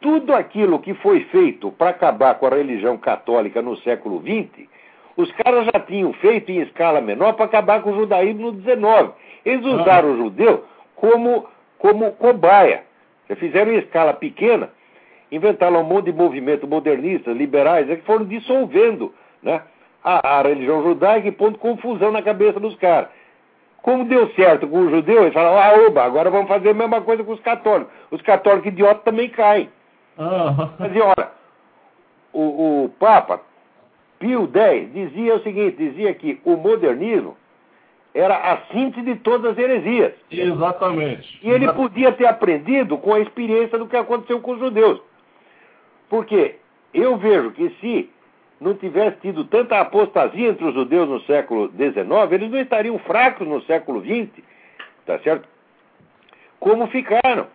[0.00, 4.68] tudo aquilo que foi feito para acabar com a religião católica no século XX,
[5.16, 9.12] os caras já tinham feito em escala menor para acabar com o judaísmo no XIX.
[9.44, 10.12] Eles usaram ah.
[10.12, 10.64] o judeu
[10.96, 11.46] como,
[11.78, 12.82] como cobaia.
[13.28, 14.70] Já fizeram em escala pequena,
[15.30, 19.62] inventaram um monte de movimentos modernistas, liberais, que foram dissolvendo né,
[20.02, 23.08] a, a religião judaica e pondo confusão na cabeça dos caras.
[23.82, 27.02] Como deu certo com os judeus, eles falaram, ah, oba, agora vamos fazer a mesma
[27.02, 27.92] coisa com os católicos.
[28.10, 29.68] Os católicos idiotas também caem.
[30.16, 30.70] Uhum.
[30.78, 31.30] Mas, olha,
[32.32, 33.40] o, o Papa
[34.18, 37.36] Pio X dizia o seguinte, dizia que o modernismo
[38.14, 40.12] era a síntese de todas as heresias.
[40.30, 41.40] Exatamente.
[41.42, 45.00] E ele podia ter aprendido com a experiência do que aconteceu com os judeus.
[46.08, 46.56] Porque
[46.92, 48.08] eu vejo que se
[48.60, 53.46] não tivesse tido tanta apostasia entre os judeus no século XIX, eles não estariam fracos
[53.46, 54.30] no século XX,
[55.04, 55.48] tá certo?
[56.60, 57.48] Como ficaram.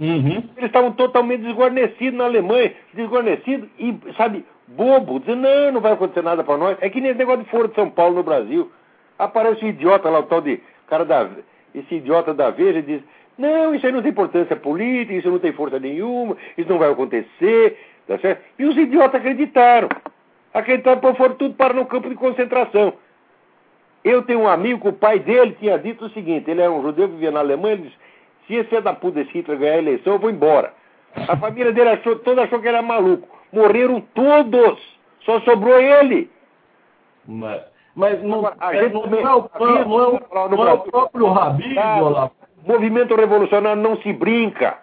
[0.00, 0.42] Uhum.
[0.56, 6.22] Eles estavam totalmente desguarnecidos na Alemanha, desguarnecidos e, sabe, bobo, dizendo, não, não vai acontecer
[6.22, 6.78] nada para nós.
[6.80, 8.70] É que nem esse negócio de Foro de São Paulo no Brasil.
[9.18, 11.28] Aparece um idiota lá, o tal de cara da.
[11.74, 13.02] Esse idiota da Veja diz,
[13.38, 16.90] não, isso aí não tem importância política, isso não tem força nenhuma, isso não vai
[16.90, 18.42] acontecer, tá certo?
[18.58, 19.88] E os idiotas acreditaram.
[20.54, 22.94] Acreditaram, por foram tudo para no campo de concentração.
[24.02, 27.08] Eu tenho um amigo o pai dele tinha dito o seguinte, ele era um judeu
[27.08, 27.96] que vivia na Alemanha, ele disse,
[28.46, 30.72] se esse é da puta desse Hitler ganhar a eleição, eu vou embora.
[31.28, 33.35] A família dele achou, toda achou que ele era maluco.
[33.52, 34.78] Morreram todos.
[35.24, 36.30] Só sobrou ele.
[37.26, 37.62] Mas,
[37.94, 41.26] mas não, a gente não, não, é o, não, é o, não é o próprio
[41.28, 42.30] Rabi, tá?
[42.64, 44.78] Movimento revolucionário não se brinca.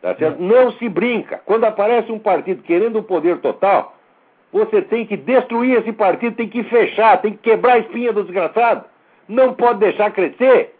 [0.00, 0.40] Tá certo?
[0.40, 1.42] Não se brinca.
[1.44, 3.94] Quando aparece um partido querendo o poder total,
[4.52, 8.24] você tem que destruir esse partido, tem que fechar, tem que quebrar a espinha do
[8.24, 8.84] desgraçado.
[9.28, 10.74] Não pode deixar crescer.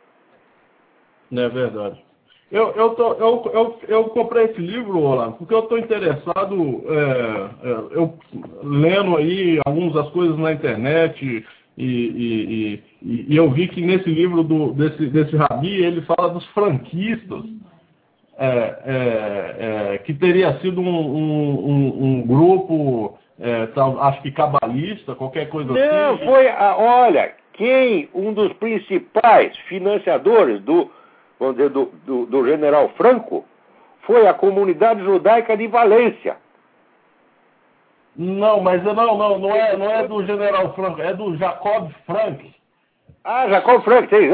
[1.30, 2.02] Não é verdade.
[2.50, 7.68] Eu, eu, tô, eu, eu, eu comprei esse livro, Olavo, porque eu estou interessado, é,
[7.68, 8.18] é, eu
[8.64, 11.46] lendo aí algumas das coisas na internet
[11.78, 16.30] e, e, e, e, eu vi que nesse livro do, desse, desse Rabi, ele fala
[16.30, 17.44] dos franquistas,
[18.36, 18.48] é,
[18.84, 25.48] é, é que teria sido um, um, um grupo, é, tal, acho que cabalista, qualquer
[25.50, 26.24] coisa Não, assim.
[26.24, 30.90] Não, foi, a, olha, quem, um dos principais financiadores do
[31.40, 33.44] vamos dizer, do, do, do general Franco,
[34.02, 36.36] foi a comunidade judaica de Valência.
[38.14, 42.54] Não, mas não, não, não é, não é do general Franco, é do Jacob Frank.
[43.24, 44.28] Ah, Jacob Frank, sim,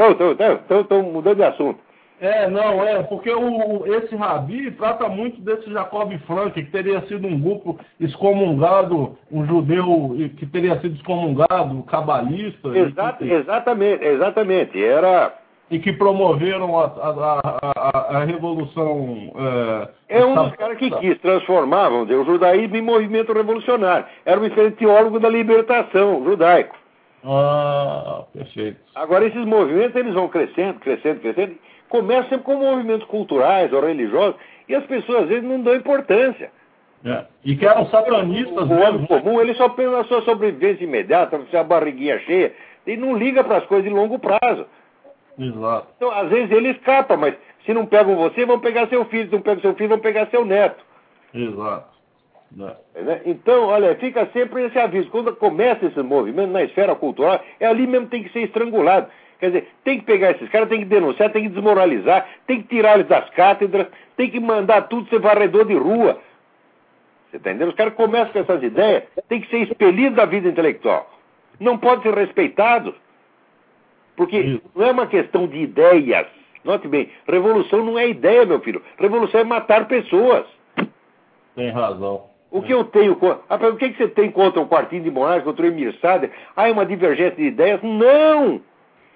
[0.69, 1.79] estou mudando de assunto.
[2.19, 7.27] É, não, é, porque o, esse Rabi trata muito desse Jacob Frank, que teria sido
[7.27, 12.69] um grupo excomungado, um judeu que teria sido excomungado, cabalista.
[12.69, 13.23] Exato.
[13.23, 14.83] Exatamente, exatamente.
[14.83, 15.31] Era
[15.69, 19.31] e que promoveram a, a, a, a revolução.
[20.09, 24.05] É, é um dos caras que quis dizer, o judaísmo em movimento revolucionário.
[24.25, 26.75] Era um excelente teólogo da libertação judaico.
[27.23, 28.79] Ah, perfeito.
[28.95, 31.55] Agora, esses movimentos eles vão crescendo, crescendo, crescendo.
[31.89, 34.35] Começam sempre com movimentos culturais ou religiosos
[34.69, 36.51] e as pessoas às vezes não dão importância.
[37.05, 37.25] É.
[37.45, 41.37] E que eram satanistas o, o homem comum, ele só pensa na sua sobrevivência imediata,
[41.37, 42.53] na sua barriguinha cheia,
[42.85, 44.65] e não liga para as coisas de longo prazo.
[45.37, 45.87] Exato.
[45.97, 47.35] Então, às vezes ele escapa, mas
[47.65, 49.29] se não pegam você, vão pegar seu filho.
[49.29, 50.83] Se não pegam seu filho, vão pegar seu neto.
[51.33, 51.97] Exato.
[52.95, 53.21] É.
[53.25, 55.09] Então, olha, fica sempre esse aviso.
[55.09, 59.07] Quando começa esse movimento na esfera cultural, é ali mesmo que tem que ser estrangulado.
[59.39, 62.69] Quer dizer, tem que pegar esses caras, tem que denunciar, tem que desmoralizar, tem que
[62.69, 66.19] tirar eles das cátedras, tem que mandar tudo ser varredor de rua.
[67.29, 67.69] Você está entendendo?
[67.69, 71.11] Os caras começam com essas ideias, tem que ser expelidos da vida intelectual.
[71.59, 72.95] Não pode ser respeitados.
[74.17, 76.25] Porque não é uma questão de ideias.
[76.65, 78.81] Note bem, revolução não é ideia, meu filho.
[78.97, 80.45] Revolução é matar pessoas.
[81.55, 82.23] Tem razão.
[82.49, 83.17] O que eu tenho.
[83.47, 86.31] Ah, o que, que você tem contra o Quartinho de Moraes, contra o Emir Sader?
[86.55, 87.79] Ah, é uma divergência de ideias?
[87.83, 88.59] Não!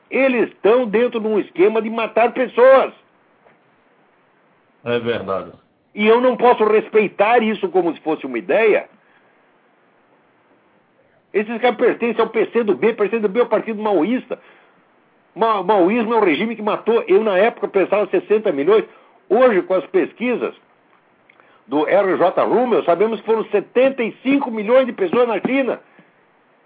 [0.09, 2.93] Eles estão dentro de um esquema de matar pessoas.
[4.85, 5.51] É verdade.
[5.95, 8.87] E eu não posso respeitar isso como se fosse uma ideia.
[11.33, 14.37] Esses caras pertencem ao PCdoB, PCdoB é o Partido Maoísta.
[15.35, 18.83] Ma maoísmo é um regime que matou, eu na época pensava 60 milhões.
[19.29, 20.53] Hoje, com as pesquisas
[21.65, 25.79] do RJ Rummel, sabemos que foram 75 milhões de pessoas na China.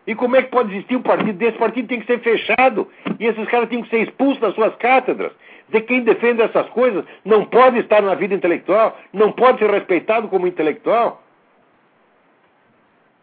[0.07, 1.57] E como é que pode existir um partido desse?
[1.57, 2.87] partido tem que ser fechado.
[3.19, 5.31] E esses caras têm que ser expulsos das suas cátedras.
[5.69, 10.27] De quem defende essas coisas não pode estar na vida intelectual, não pode ser respeitado
[10.27, 11.23] como intelectual.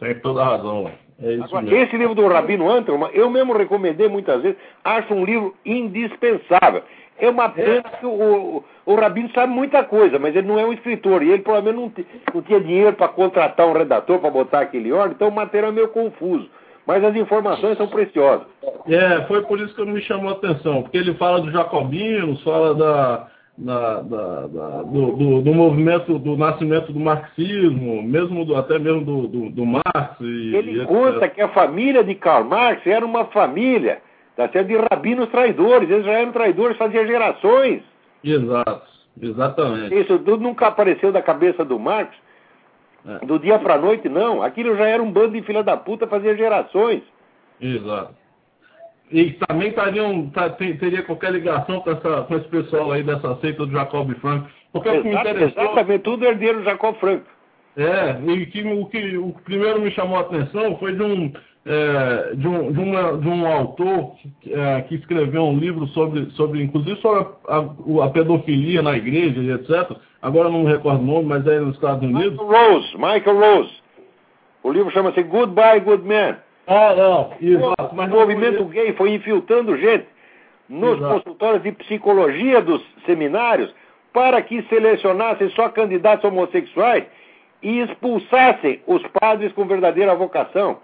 [0.01, 0.91] Tem toda a razão.
[1.21, 5.55] É Agora, esse livro do Rabino Antelman, eu mesmo recomendei muitas vezes, acho um livro
[5.65, 6.83] indispensável.
[7.19, 10.73] É uma pena que o, o, Rabino sabe muita coisa, mas ele não é um
[10.73, 11.23] escritor.
[11.23, 15.15] E ele provavelmente não, não tinha dinheiro para contratar um redator para botar aquele ordem,
[15.15, 16.49] então o material é meio confuso.
[16.85, 18.47] Mas as informações são preciosas.
[18.89, 22.75] É, foi por isso que me chamou a atenção, porque ele fala dos jacobinos, fala
[22.75, 28.79] da, da, da, da do, do, do, movimento do nascimento do marxismo, mesmo do, até
[28.79, 30.21] mesmo do, do, do Marx.
[30.21, 34.01] E, ele e conta que a família de Karl Marx era uma família
[34.37, 34.69] tá certo?
[34.69, 37.83] de rabinos traidores, eles já eram traidores fazia gerações.
[38.25, 38.87] Exato,
[39.21, 40.01] exatamente.
[40.01, 42.17] Isso tudo nunca apareceu da cabeça do Marx.
[43.05, 43.27] É.
[43.27, 44.43] Do dia para noite, não.
[44.43, 47.03] Aquilo já era um bando de filha da puta fazia gerações.
[47.61, 48.15] Exato.
[49.13, 53.67] E também teriam, tá, teria qualquer ligação com, essa, com esse pessoal aí dessa seita
[53.67, 54.47] do Jacob Frank.
[54.73, 55.65] Porque Exato, o que me interessou...
[55.65, 57.23] Exatamente, tudo herdeiro do Jacob Frank.
[57.77, 61.33] É, e que, o que o primeiro me chamou a atenção foi de um,
[61.65, 66.31] é, de, um, de, uma, de um autor que, é, que, escreveu um livro sobre,
[66.33, 69.97] sobre inclusive sobre a, a, a, pedofilia na igreja e etc.
[70.21, 72.33] Agora não me recordo o nome, mas é nos Estados Unidos.
[72.33, 73.83] Michael Rose, Michael Rose.
[74.63, 76.37] O livro chama-se Goodbye, Good Man.
[76.67, 77.95] Ah, não, exato.
[77.95, 80.07] Mas o movimento gay foi infiltrando gente
[80.69, 81.15] nos exato.
[81.15, 83.75] consultórios de psicologia dos seminários
[84.13, 87.05] para que selecionassem só candidatos homossexuais
[87.63, 90.79] e expulsassem os padres com verdadeira vocação.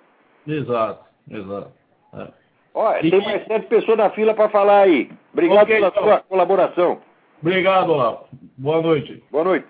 [0.46, 1.72] Exato, exato.
[2.14, 2.28] É.
[2.74, 3.10] Olha, e...
[3.10, 5.10] tem mais sete pessoas na fila para falar aí.
[5.32, 6.02] Obrigado okay, pela então.
[6.02, 7.00] sua colaboração.
[7.40, 8.26] Obrigado, Olavo.
[8.56, 9.22] Boa noite.
[9.30, 9.66] Boa noite.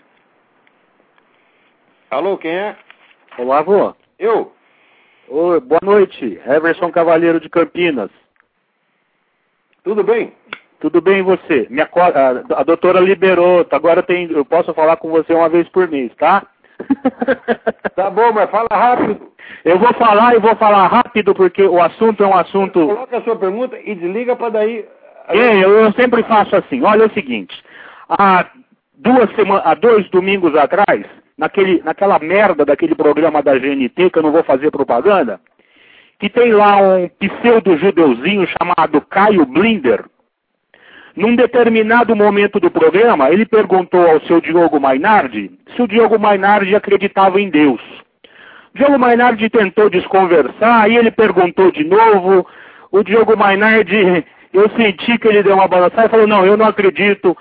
[2.10, 2.76] Alô, quem é?
[3.38, 3.96] Olavo.
[4.18, 4.52] Eu.
[5.30, 6.40] Oi, boa noite.
[6.46, 8.10] Everson Cavalheiro de Campinas.
[9.84, 10.32] Tudo bem?
[10.80, 11.66] Tudo bem você?
[11.68, 15.86] Minha, a, a doutora liberou, agora tem, eu posso falar com você uma vez por
[15.88, 16.46] mês, tá?
[17.94, 19.32] Tá bom, mas fala rápido.
[19.64, 22.86] Eu vou falar e vou falar rápido porque o assunto é um assunto.
[22.86, 24.86] Coloca a sua pergunta e desliga para daí.
[25.26, 26.80] É, eu, eu, sempre faço assim.
[26.84, 27.60] Olha o seguinte:
[28.08, 28.46] há
[28.96, 31.04] duas semanas, há dois domingos atrás,
[31.38, 35.40] naquele, naquela merda daquele programa da GNT que eu não vou fazer propaganda,
[36.18, 40.04] que tem lá um pseudo-judeuzinho chamado Caio Blinder.
[41.14, 46.74] Num determinado momento do programa, ele perguntou ao seu Diogo Mainardi se o Diogo Mainardi
[46.74, 47.80] acreditava em Deus.
[48.74, 52.46] Diogo Mainardi tentou desconversar, e ele perguntou de novo.
[52.92, 56.66] O Diogo Mainardi, eu senti que ele deu uma balançada e falou, não, eu não
[56.66, 57.36] acredito.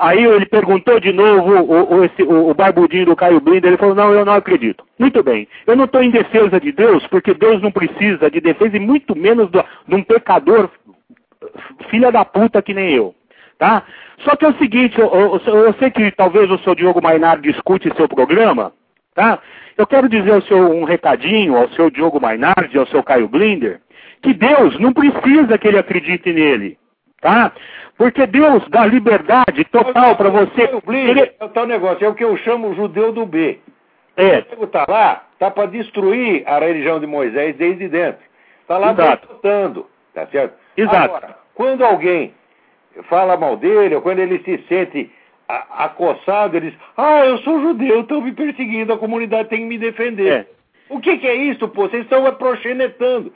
[0.00, 3.76] Aí ele perguntou de novo, o, o, esse, o, o barbudinho do Caio Blinder, ele
[3.76, 4.82] falou, não, eu não acredito.
[4.98, 8.76] Muito bem, eu não estou em defesa de Deus, porque Deus não precisa de defesa,
[8.76, 10.70] e muito menos do, de um pecador
[11.90, 13.14] filha da puta que nem eu.
[13.58, 13.82] Tá?
[14.20, 17.52] Só que é o seguinte, eu, eu, eu sei que talvez o seu Diogo Mainardi
[17.52, 18.72] discute seu programa,
[19.14, 19.38] tá?
[19.76, 23.80] Eu quero dizer ao seu um recadinho, ao seu Diogo Mainardi, ao seu Caio Blinder,
[24.22, 26.78] que Deus não precisa que ele acredite nele.
[27.24, 27.52] Tá?
[27.96, 30.70] Porque Deus dá liberdade total para você.
[30.88, 31.32] Ele...
[31.40, 33.58] É o tal negócio, é o que eu chamo judeu do B.
[34.16, 34.44] É.
[34.58, 38.22] O está lá, está para destruir a religião de Moisés desde dentro.
[38.60, 40.54] Está lá boicotando, tá certo?
[40.76, 40.96] Exato.
[40.96, 42.34] Agora, quando alguém
[43.08, 45.10] fala mal dele, ou quando ele se sente
[45.48, 49.78] acossado, ele diz, ah, eu sou judeu, estão me perseguindo, a comunidade tem que me
[49.78, 50.32] defender.
[50.32, 50.46] É.
[50.90, 51.88] O que, que, é isso, pô?
[51.88, 53.32] Vocês estão proxenetando.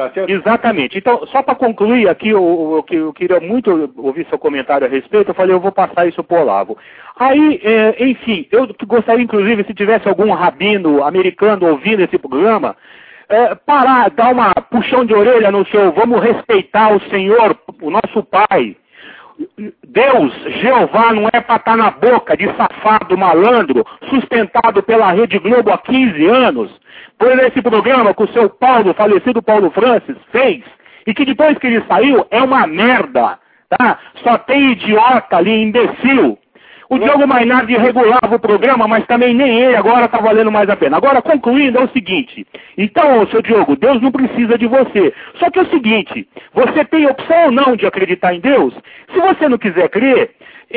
[0.00, 0.30] Tá certo?
[0.30, 0.96] Exatamente.
[0.96, 5.30] Então, só para concluir aqui, eu, eu, eu, queria muito ouvir seu comentário a respeito,
[5.30, 6.78] eu falei, eu vou passar isso para o Olavo.
[7.18, 12.74] Aí, é, enfim, eu gostaria, inclusive, se tivesse algum rabino americano ouvindo esse programa,
[13.28, 18.22] é, parar, dar uma puxão de orelha no seu, vamos respeitar o Senhor, o nosso
[18.24, 18.74] Pai,
[19.86, 25.38] Deus, Jeová, não é para estar tá na boca de safado malandro, sustentado pela Rede
[25.38, 26.70] Globo há 15 anos,
[27.18, 30.62] por esse programa que o seu Paulo, falecido Paulo Francis, fez,
[31.06, 33.38] e que depois que ele saiu é uma merda,
[33.68, 33.98] tá?
[34.22, 36.38] Só tem idiota ali, imbecil,
[36.90, 40.74] o Diogo Mainardi regulava o programa, mas também nem ele agora está valendo mais a
[40.74, 40.96] pena.
[40.96, 42.44] Agora, concluindo, é o seguinte.
[42.76, 45.14] Então, seu Diogo, Deus não precisa de você.
[45.38, 48.74] Só que é o seguinte, você tem opção ou não de acreditar em Deus?
[49.14, 50.32] Se você não quiser crer,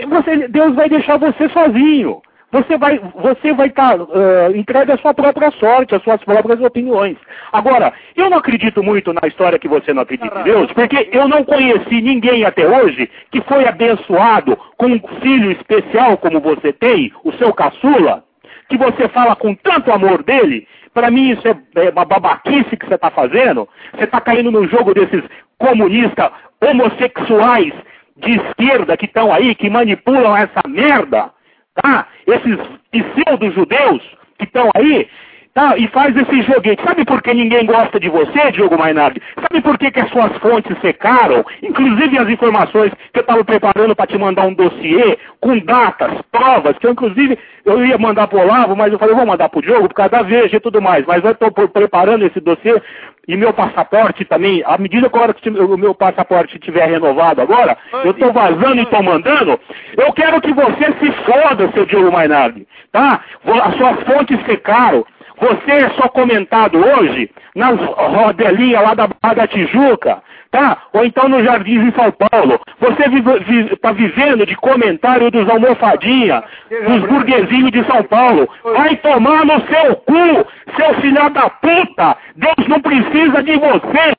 [0.08, 2.22] você, Deus vai deixar você sozinho
[2.54, 6.62] você vai você vai estar tá, uh, entregue à sua própria sorte, às suas próprias
[6.62, 7.18] opiniões.
[7.52, 11.28] Agora, eu não acredito muito na história que você não acredita em Deus, porque eu
[11.28, 17.12] não conheci ninguém até hoje que foi abençoado com um filho especial como você tem,
[17.24, 18.24] o seu caçula,
[18.70, 20.68] que você fala com tanto amor dele.
[20.94, 23.68] Para mim isso é, é uma babaquice que você está fazendo.
[23.96, 25.24] Você está caindo no jogo desses
[25.58, 26.30] comunistas
[26.62, 27.74] homossexuais
[28.16, 31.32] de esquerda que estão aí, que manipulam essa merda
[31.76, 32.08] tá?
[32.28, 32.58] Esses
[32.92, 34.02] pseudo-judeus
[34.38, 35.08] que estão aí,
[35.54, 35.78] tá?
[35.78, 36.84] E faz esse joguete.
[36.84, 39.22] Sabe por que ninguém gosta de você, Diogo Mainardi?
[39.36, 41.46] Sabe por que, que as suas fontes secaram?
[41.62, 46.78] Inclusive as informações que eu estava preparando para te mandar um dossiê com datas, provas,
[46.78, 49.60] que eu inclusive eu ia mandar para o Olavo, mas eu falei, vou mandar para
[49.60, 51.06] o Diogo por causa da Veja e tudo mais.
[51.06, 52.82] Mas eu estou preparando esse dossiê
[53.26, 58.34] e meu passaporte também, à medida que o meu passaporte estiver renovado agora, eu estou
[58.34, 59.58] vazando e estou mandando,
[59.96, 63.22] eu quero que você se foda, seu Diogo Mainardi, tá?
[63.64, 65.06] As suas fontes secaram,
[65.44, 70.84] você é só comentado hoje nas rodelinhas lá da Barra da Tijuca, tá?
[70.94, 72.60] Ou então nos Jardins em São Paulo.
[72.80, 78.48] Você está vivendo de comentário dos almofadinha, dos burguesinhos de São Paulo.
[78.64, 82.18] Vai tomar no seu cu, seu filho da puta!
[82.36, 84.14] Deus não precisa de você!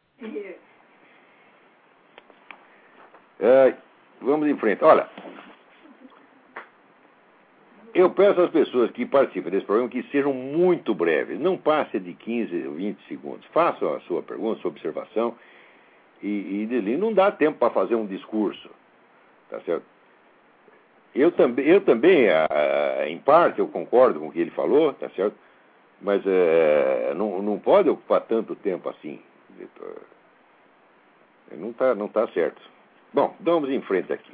[3.40, 3.74] É,
[4.20, 4.84] vamos em frente.
[4.84, 5.06] Olha,
[7.94, 11.38] eu peço às pessoas que participem desse programa que sejam muito breves.
[11.38, 13.46] Não passe de 15 ou 20 segundos.
[13.52, 15.34] Façam a sua pergunta, a sua observação
[16.22, 18.68] e, e não dá tempo para fazer um discurso.
[19.48, 19.84] Tá certo?
[21.14, 25.08] Eu também, eu também a, em parte, eu concordo com o que ele falou, tá
[25.10, 25.36] certo?
[26.02, 29.20] Mas é, não, não pode ocupar tanto tempo assim.
[31.52, 32.60] Não está não tá certo.
[33.12, 34.32] Bom, vamos em frente aqui.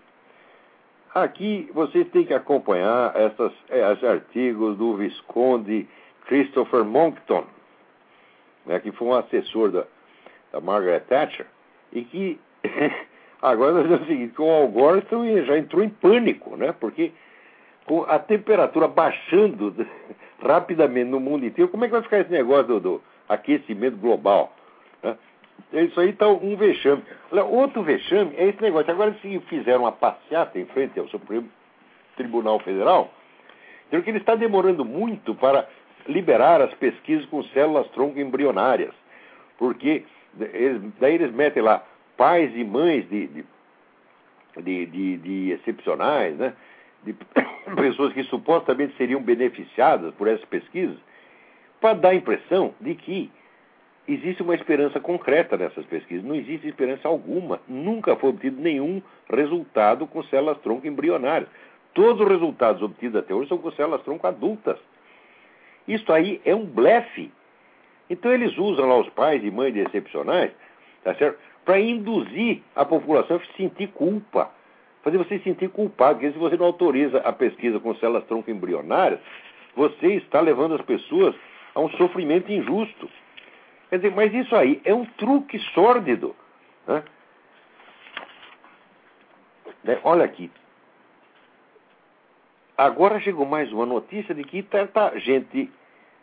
[1.14, 5.88] Aqui vocês têm que acompanhar essas, esses artigos do Visconde
[6.26, 7.44] Christopher Monckton,
[8.64, 9.84] né, que foi um assessor da,
[10.52, 11.46] da Margaret Thatcher,
[11.92, 12.40] e que
[13.42, 15.04] agora nós vemos o seguinte, com o Al Gore
[15.44, 17.12] já entrou em pânico, né, porque
[17.86, 19.74] com a temperatura baixando
[20.40, 24.54] rapidamente no mundo inteiro, como é que vai ficar esse negócio do, do aquecimento global?
[25.02, 25.16] Né?
[25.72, 27.02] Isso aí está um vexame.
[27.50, 28.90] Outro vexame é esse negócio.
[28.90, 31.48] Agora, se fizeram uma passeata em frente ao Supremo
[32.16, 33.12] Tribunal Federal,
[33.90, 35.68] dizer que ele está demorando muito para
[36.06, 38.94] liberar as pesquisas com células tronco embrionárias.
[39.58, 40.04] Porque
[40.38, 41.84] eles, daí eles metem lá
[42.16, 43.44] pais e mães de, de,
[44.58, 46.54] de, de, de excepcionais, né?
[47.02, 47.14] de
[47.76, 50.96] pessoas que supostamente seriam beneficiadas por essas pesquisas,
[51.80, 53.30] para dar a impressão de que
[54.14, 56.24] existe uma esperança concreta nessas pesquisas.
[56.24, 57.60] Não existe esperança alguma.
[57.68, 59.00] Nunca foi obtido nenhum
[59.32, 61.48] resultado com células tronco embrionárias.
[61.94, 64.78] Todos os resultados obtidos até hoje são com células tronco adultas.
[65.86, 67.32] Isso aí é um blefe.
[68.08, 70.50] Então eles usam lá os pais e mães de excepcionais,
[71.04, 71.38] tá certo?
[71.64, 74.50] Para induzir a população a sentir culpa.
[75.02, 79.20] Fazer você sentir culpado, porque se você não autoriza a pesquisa com células tronco embrionárias,
[79.74, 81.34] você está levando as pessoas
[81.74, 83.08] a um sofrimento injusto.
[83.90, 86.34] Quer dizer, mas isso aí é um truque sórdido.
[86.86, 87.02] Né?
[89.82, 90.00] né?
[90.04, 90.50] Olha aqui.
[92.78, 95.70] Agora chegou mais uma notícia de que está tá gente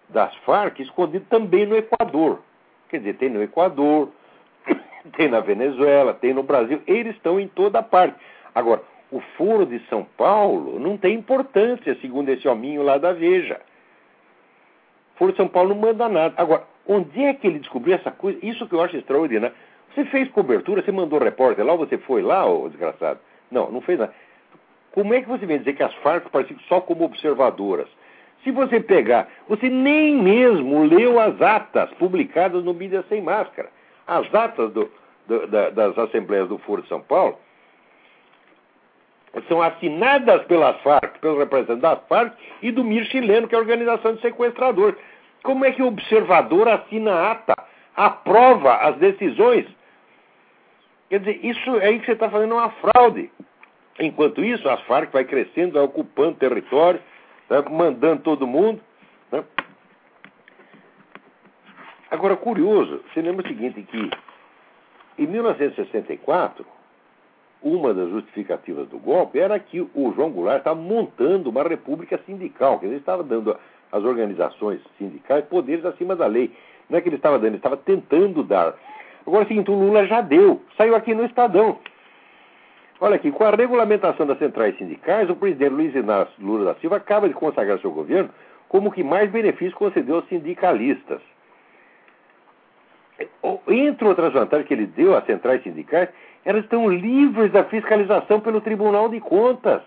[0.10, 2.40] das Farc escondido também no Equador.
[2.90, 4.10] Quer dizer, tem no Equador,
[5.18, 8.18] tem na Venezuela, tem no Brasil, eles estão em toda parte.
[8.56, 13.60] Agora, o Foro de São Paulo não tem importância, segundo esse hominho lá da Veja.
[15.16, 16.34] O Foro de São Paulo não manda nada.
[16.38, 18.40] Agora, onde é que ele descobriu essa coisa?
[18.44, 19.56] Isso que eu acho extraordinário.
[19.94, 23.20] Você fez cobertura, você mandou repórter lá, você foi lá, ô desgraçado?
[23.52, 24.14] Não, não fez nada.
[24.92, 27.88] Como é que você vem dizer que as Farc participam só como observadoras?
[28.44, 33.70] Se você pegar, você nem mesmo leu as atas publicadas no Mídia Sem Máscara.
[34.06, 34.90] As atas do,
[35.28, 37.38] do, da, das Assembleias do Foro de São Paulo
[39.48, 43.62] são assinadas pelas Farc, pelos representantes das Farc e do MIR chileno, que é a
[43.62, 44.98] organização de sequestradores.
[45.44, 47.56] Como é que o observador assina a ata,
[47.96, 49.66] aprova as decisões?
[51.10, 53.32] Quer dizer, isso aí que você está fazendo é uma fraude.
[54.00, 57.02] Enquanto isso, as Farc vai crescendo, vai ocupando território,
[57.48, 58.82] tá mandando todo mundo.
[59.32, 59.44] Né?
[62.12, 64.10] Agora, curioso, você lembra o seguinte, que
[65.18, 66.66] em 1964,
[67.62, 72.80] uma das justificativas do golpe era que o João Goulart estava montando uma república sindical,
[72.80, 73.58] que ele estava dando
[73.92, 76.52] às organizações sindicais poderes acima da lei.
[76.90, 78.76] Não é que ele estava dando, ele estava tentando dar.
[79.26, 81.78] Agora, é o seguinte, o Lula já deu, saiu aqui no Estadão.
[83.00, 86.96] Olha aqui, com a regulamentação das centrais sindicais, o presidente Luiz Inácio Lula da Silva
[86.96, 88.30] acaba de consagrar seu governo
[88.68, 91.22] como que mais benefícios concedeu aos sindicalistas.
[93.68, 96.10] Entre outras vantagens que ele deu às centrais sindicais,
[96.46, 99.82] elas estão livres da fiscalização pelo Tribunal de Contas.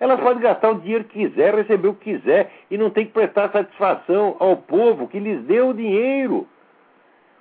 [0.00, 3.12] Elas podem gastar o dinheiro que quiser, receber o que quiser, e não tem que
[3.12, 6.46] prestar satisfação ao povo que lhes deu o dinheiro.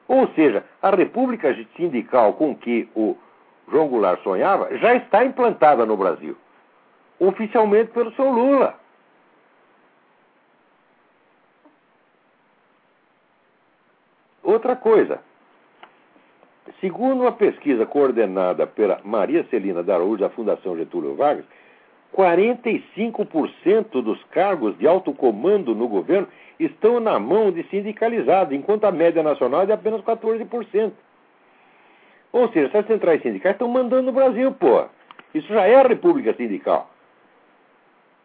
[0.08, 3.16] Ou seja, a república sindical com que o
[3.70, 6.36] João Goulart sonhava, já está implantada no Brasil.
[7.20, 8.76] Oficialmente pelo seu Lula.
[14.42, 15.20] Outra coisa.
[16.80, 21.46] Segundo uma pesquisa coordenada pela Maria Celina da Araújo, da Fundação Getúlio Vargas,
[22.18, 26.28] 45% dos cargos de alto comando no governo
[26.60, 30.92] estão na mão de sindicalizados, enquanto a média nacional é de apenas 14%.
[32.34, 34.86] Ou seja, essas centrais sindicais estão mandando no Brasil, pô.
[35.34, 36.90] Isso já é a República Sindical.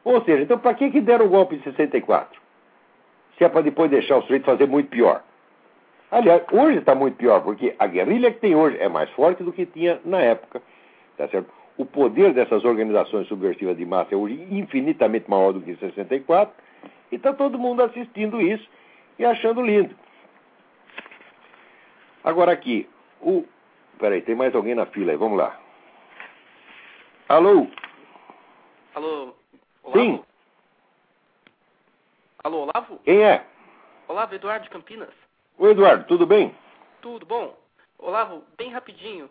[0.05, 2.41] Ou seja, então para que, que deram o golpe de 64?
[3.37, 5.23] Se é para depois deixar o sujeito fazer muito pior.
[6.11, 9.53] Aliás, hoje está muito pior, porque a guerrilha que tem hoje é mais forte do
[9.53, 10.63] que tinha na época.
[11.17, 11.62] Tá certo?
[11.77, 16.55] O poder dessas organizações subversivas de massa é infinitamente maior do que em 64,
[17.11, 18.69] e está todo mundo assistindo isso
[19.19, 19.95] e achando lindo.
[22.25, 22.89] Agora aqui,
[23.21, 23.45] o
[24.03, 25.57] Peraí, tem mais alguém na fila aí, vamos lá.
[27.29, 27.69] Alô?
[28.97, 29.35] Alô?
[29.85, 30.01] Olavo?
[30.01, 30.25] Sim.
[32.43, 32.99] Alô, Olavo?
[33.05, 33.47] Quem é?
[34.09, 35.15] Olavo, Eduardo de Campinas.
[35.57, 36.53] Oi, Eduardo, tudo bem?
[37.01, 37.57] Tudo bom.
[37.97, 39.31] Olavo, bem rapidinho.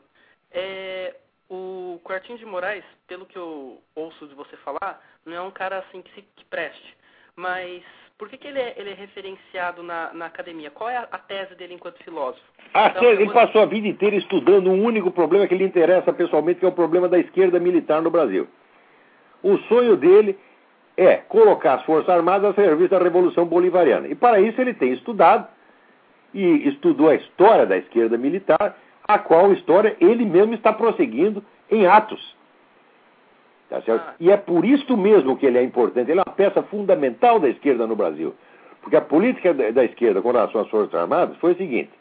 [0.51, 1.17] É,
[1.51, 5.79] o Quartinho de Moraes, pelo que eu ouço de você falar, não é um cara
[5.79, 6.95] assim que se que preste.
[7.35, 7.83] Mas
[8.17, 10.71] por que, que ele, é, ele é referenciado na, na academia?
[10.71, 12.41] Qual é a, a tese dele enquanto filósofo?
[12.73, 16.61] Ah, então, ele passou a vida inteira estudando um único problema que lhe interessa pessoalmente,
[16.61, 18.47] que é o problema da esquerda militar no Brasil.
[19.43, 20.39] O sonho dele
[20.95, 24.07] é colocar as Forças Armadas a serviço da Revolução Bolivariana.
[24.07, 25.47] E para isso ele tem estudado
[26.33, 28.77] e estudou a história da esquerda militar,
[29.13, 32.35] a qual história ele mesmo está prosseguindo em Atos.
[33.69, 34.03] Tá certo?
[34.05, 34.13] Ah.
[34.19, 36.11] E é por isso mesmo que ele é importante.
[36.11, 38.33] Ele é uma peça fundamental da esquerda no Brasil.
[38.81, 41.91] Porque a política da esquerda com relação às Forças Armadas foi o seguinte: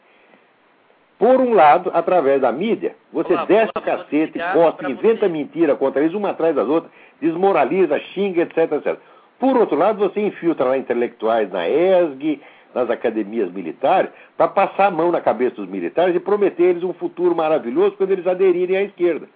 [1.21, 5.31] por um lado, através da mídia, você olá, desce o cacete, gosta, inventa você.
[5.31, 6.91] mentira contra eles, uma atrás das outras,
[7.21, 8.97] desmoraliza, xinga, etc, etc.
[9.39, 12.41] Por outro lado, você infiltra lá intelectuais na ESG,
[12.73, 16.93] nas academias militares, para passar a mão na cabeça dos militares e prometer eles um
[16.93, 19.27] futuro maravilhoso quando eles aderirem à esquerda.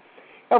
[0.49, 0.55] É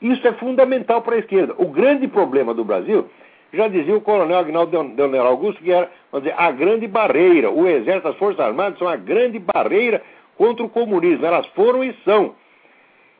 [0.00, 1.54] isso é fundamental para a esquerda.
[1.58, 3.06] O grande problema do Brasil,
[3.52, 7.50] já dizia o coronel Agnaldo Leonel Augusto, que era dizer, a grande barreira.
[7.50, 10.02] O Exército, as Forças Armadas são a grande barreira
[10.36, 11.26] contra o comunismo.
[11.26, 12.34] Elas foram e são.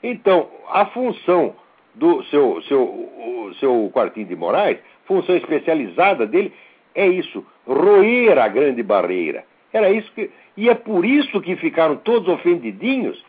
[0.03, 1.55] Então, a função
[1.95, 6.53] do seu, seu, seu quartinho de Moraes, função especializada dele,
[6.95, 9.45] é isso, roer a grande barreira.
[9.73, 10.31] Era isso que.
[10.57, 13.25] E é por isso que ficaram todos ofendidinhos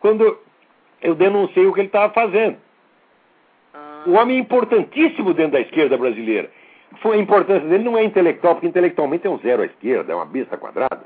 [0.00, 0.38] quando
[1.00, 2.56] eu denunciei o que ele estava fazendo.
[4.06, 6.50] O homem é importantíssimo dentro da esquerda brasileira.
[7.04, 10.24] A importância dele não é intelectual, porque intelectualmente é um zero à esquerda, é uma
[10.24, 11.04] besta quadrada.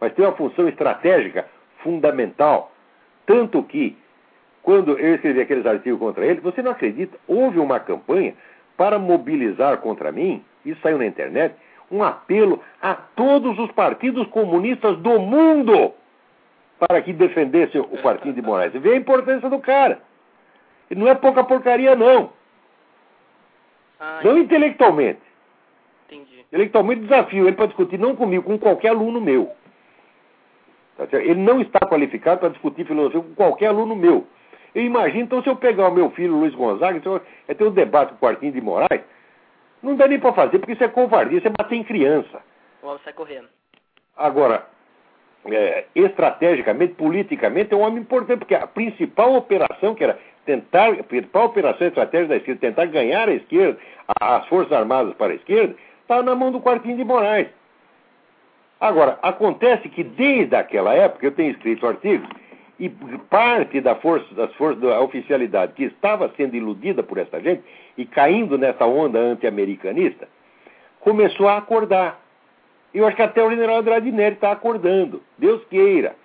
[0.00, 1.46] Mas tem uma função estratégica
[1.82, 2.72] fundamental.
[3.26, 3.96] Tanto que,
[4.62, 8.34] quando eu escrevi aqueles artigos contra ele, você não acredita, houve uma campanha
[8.76, 11.54] para mobilizar contra mim, isso saiu na internet,
[11.90, 15.92] um apelo a todos os partidos comunistas do mundo
[16.78, 18.72] para que defendesse o Quartinho de Moraes.
[18.72, 20.00] Vê a importância do cara.
[20.90, 22.30] Ele não é pouca porcaria, não.
[23.98, 25.20] Ah, Não intelectualmente.
[26.06, 26.40] entendi.
[26.48, 29.50] Intelectualmente desafio ele para discutir, não comigo, com qualquer aluno meu.
[30.96, 31.06] Tá?
[31.18, 34.26] Ele não está qualificado para discutir filosofia com qualquer aluno meu.
[34.74, 37.70] Eu imagino, então, se eu pegar o meu filho Luiz Gonzaga, eu é ter um
[37.70, 39.00] debate com o Quartinho de Moraes,
[39.86, 42.40] não dá nem para fazer, porque isso é covardia, isso é bater em criança.
[42.82, 43.48] O homem sai correndo.
[44.16, 44.66] Agora,
[45.46, 51.04] é, estrategicamente, politicamente, é um homem importante, porque a principal operação, que era tentar, a
[51.04, 53.78] principal operação estratégica da esquerda, tentar ganhar a esquerda,
[54.20, 57.48] as Forças Armadas para a esquerda, está na mão do Quartinho de Moraes.
[58.80, 62.28] Agora, acontece que desde aquela época, eu tenho escrito artigos,
[62.78, 62.90] e
[63.30, 67.62] parte da força, das forças da oficialidade que estava sendo iludida por essa gente
[67.96, 70.28] e caindo nessa onda anti-americanista,
[71.00, 72.20] começou a acordar.
[72.92, 75.22] E eu acho que até o general Andrade Neri está acordando.
[75.38, 76.16] Deus queira.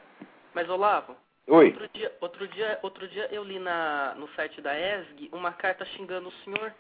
[0.54, 1.16] Mas, Olavo,
[1.48, 1.68] Oi.
[1.68, 5.86] outro dia, outro dia, outro dia eu li na, no site da ESG uma carta
[5.86, 6.74] xingando o senhor.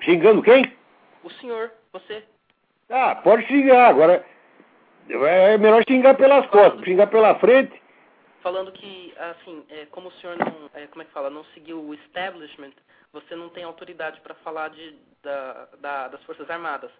[0.00, 0.72] Xingando quem?
[1.22, 2.24] O senhor, você.
[2.88, 3.88] Ah, pode xingar.
[3.88, 4.24] Agora,
[5.08, 6.84] é melhor xingar pelas costas.
[6.84, 7.80] Xingar pela frente.
[8.42, 11.80] falando que, assim, é, como o senhor não, é, como é que fala, não seguiu
[11.80, 12.72] o establishment,
[13.12, 16.90] você não tem autoridade para falar de, da, da- das Forças Armadas.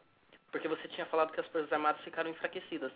[0.50, 2.90] Porque você tinha falado que as Forças Armadas ficaram enfraquecidas.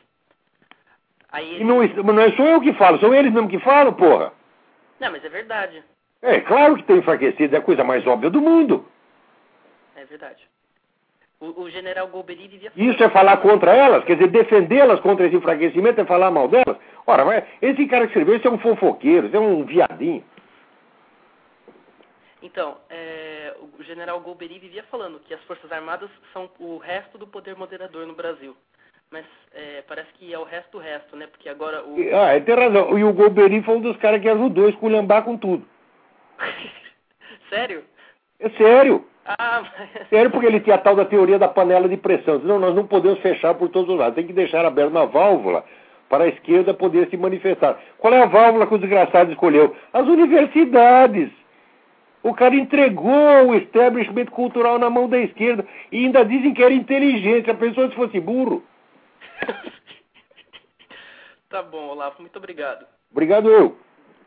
[1.30, 1.64] Aí ele...
[1.64, 4.32] não, não sou eu que falo, são eles mesmo que falam, porra.
[5.00, 5.82] Não, mas é verdade.
[6.20, 8.86] É claro que tem enfraquecido, é a coisa mais óbvia do mundo.
[9.96, 10.46] É verdade.
[11.40, 15.34] O, o general Golbery vivia Isso é falar contra elas, quer dizer, defendê-las contra esse
[15.34, 16.76] enfraquecimento é falar mal delas.
[17.04, 20.22] Ora, vai, esse cara que escreveu, isso é um fofoqueiro, isso é um viadinho.
[22.42, 27.26] Então, é, o general Golbery vivia falando que as Forças Armadas são o resto do
[27.26, 28.56] poder moderador no Brasil.
[29.10, 29.24] Mas
[29.54, 31.26] é, parece que é o resto do resto, né?
[31.26, 31.96] Porque agora o...
[32.14, 32.98] Ah, ele tem razão.
[32.98, 35.64] E o Golbery foi um dos caras que ajudou a esculhambar com tudo.
[37.48, 37.84] Sério?
[38.40, 39.04] É sério.
[39.24, 40.08] Ah, mas...
[40.10, 42.38] Sério, porque ele tinha a tal da teoria da panela de pressão.
[42.38, 44.16] Diz, Não, nós não podemos fechar por todos os lados.
[44.16, 45.64] Tem que deixar aberta uma válvula
[46.08, 47.78] para a esquerda poder se manifestar.
[47.98, 49.76] Qual é a válvula que o desgraçado escolheu?
[49.92, 51.30] As universidades.
[52.22, 56.72] O cara entregou o establishment cultural na mão da esquerda e ainda dizem que era
[56.72, 57.50] inteligente.
[57.50, 58.62] A pessoa se fosse burro.
[61.50, 62.86] tá bom, Olavo, muito obrigado.
[63.10, 63.76] Obrigado eu.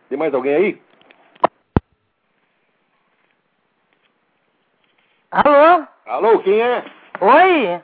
[0.09, 0.81] Tem mais alguém aí?
[5.31, 5.87] Alô?
[6.05, 6.85] Alô, quem é?
[7.19, 7.81] Oi?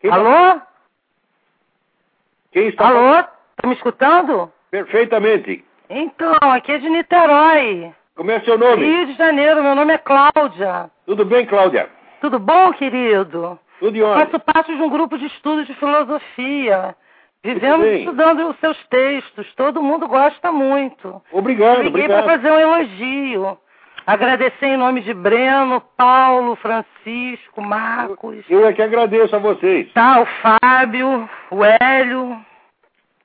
[0.00, 0.60] Quem tá- Alô?
[2.52, 3.22] Quem está Alô?
[3.56, 4.52] Tá me escutando?
[4.70, 5.64] Perfeitamente.
[5.88, 7.94] Então, aqui é de Niterói.
[8.16, 8.84] Como é seu nome?
[8.84, 10.90] Rio de Janeiro, meu nome é Cláudia.
[11.06, 11.88] Tudo bem, Cláudia?
[12.20, 13.58] Tudo bom, querido?
[13.80, 14.26] Tudo ordem.
[14.26, 16.94] Faço parte de um grupo de estudo de filosofia.
[17.42, 19.52] Vivemos estudando os seus textos.
[19.54, 21.20] Todo mundo gosta muito.
[21.32, 22.24] Obrigado, Liguei para obrigado.
[22.26, 23.58] fazer um elogio.
[24.06, 28.44] Agradecer em nome de Breno, Paulo, Francisco, Marcos.
[28.48, 29.92] Eu é que agradeço a vocês.
[29.92, 32.38] Tá, o Fábio, o Hélio.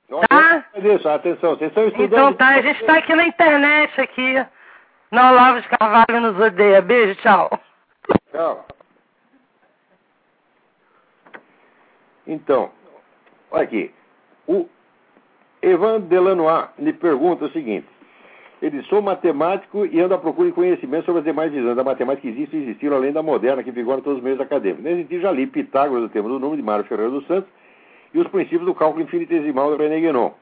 [0.10, 0.66] Eu Tá.
[0.74, 1.52] agradeço a atenção.
[1.56, 2.08] Vocês estão estudando.
[2.14, 4.46] Então tá, a gente tá aqui na internet aqui.
[5.12, 6.82] Não, Olavo de Carvalho nos odeia.
[6.82, 7.60] Beijo, tchau.
[8.32, 8.66] Tchau.
[12.28, 12.70] Então,
[13.50, 13.92] olha aqui.
[14.48, 14.68] O
[15.62, 17.88] Evan Delanois me pergunta o seguinte.
[18.62, 22.22] Ele sou matemático e ando à procura de conhecimento sobre as demais visões da matemática
[22.22, 24.84] que existem e existiram além da moderna que vigora em todos os meios acadêmicos.
[24.84, 27.50] Nesse sentido, já li Pitágoras, o tema do número, de Mário Ferreira dos Santos,
[28.14, 30.34] e os princípios do cálculo infinitesimal de René Guénon.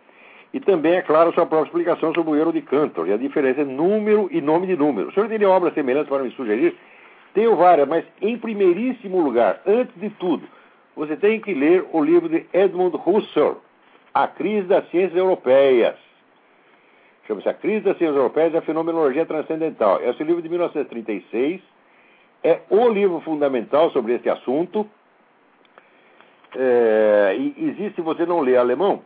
[0.54, 3.62] E também, é claro, sua própria explicação sobre o erro de Cantor e a diferença
[3.62, 5.10] entre número e nome de número.
[5.10, 6.76] O senhor teria obras semelhantes para me sugerir?
[7.34, 10.48] Tenho várias, mas em primeiríssimo lugar, antes de tudo,
[10.96, 13.58] você tem que ler o livro de Edmund Husserl,
[14.14, 15.96] A Crise das Ciências Europeias.
[17.28, 20.02] Chama-se A Crise das Ciências Europeias e a Fenomenologia Transcendental.
[20.02, 21.62] Esse livro de 1936
[22.44, 24.90] é o livro fundamental sobre esse assunto.
[26.56, 29.04] É, e existe, se você não lê alemão,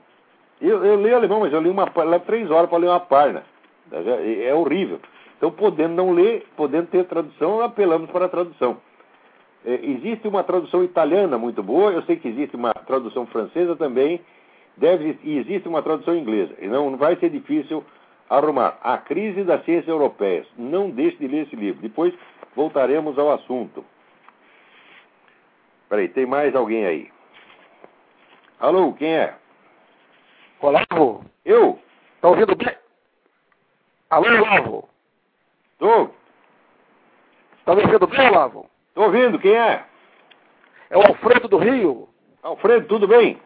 [0.61, 3.43] eu, eu leio alemão, mas eu li uma levo três horas para ler uma página.
[3.91, 4.99] É, é horrível.
[5.37, 8.77] Então, podendo não ler, podendo ter tradução, apelamos para a tradução.
[9.65, 14.21] É, existe uma tradução italiana muito boa, eu sei que existe uma tradução francesa também,
[14.77, 16.53] deve, e existe uma tradução inglesa.
[16.59, 17.83] E não, não vai ser difícil
[18.29, 18.77] arrumar.
[18.83, 20.47] A crise das ciências europeias.
[20.57, 21.81] Não deixe de ler esse livro.
[21.81, 22.13] Depois
[22.55, 23.83] voltaremos ao assunto.
[25.89, 27.09] Peraí, tem mais alguém aí?
[28.59, 29.40] Alô, quem é?
[30.61, 31.79] Olavo, Eu?
[32.21, 32.75] tá ouvindo bem?
[34.09, 34.89] Alô, Olavo,
[35.79, 36.09] Tô,
[37.65, 38.69] tá me ouvindo bem, Olavo?
[38.93, 39.83] tô ouvindo, quem é?
[40.89, 42.07] É o Alfredo do Rio.
[42.43, 43.41] Alfredo, tudo bem?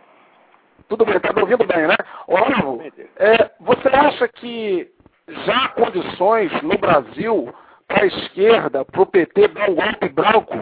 [0.89, 1.95] Tudo bem, está me ouvindo bem, né?
[2.27, 2.81] Olavo,
[3.15, 4.91] é, você acha que
[5.27, 7.53] já há condições no Brasil
[7.87, 10.53] para a esquerda, para o PT dar um golpe branco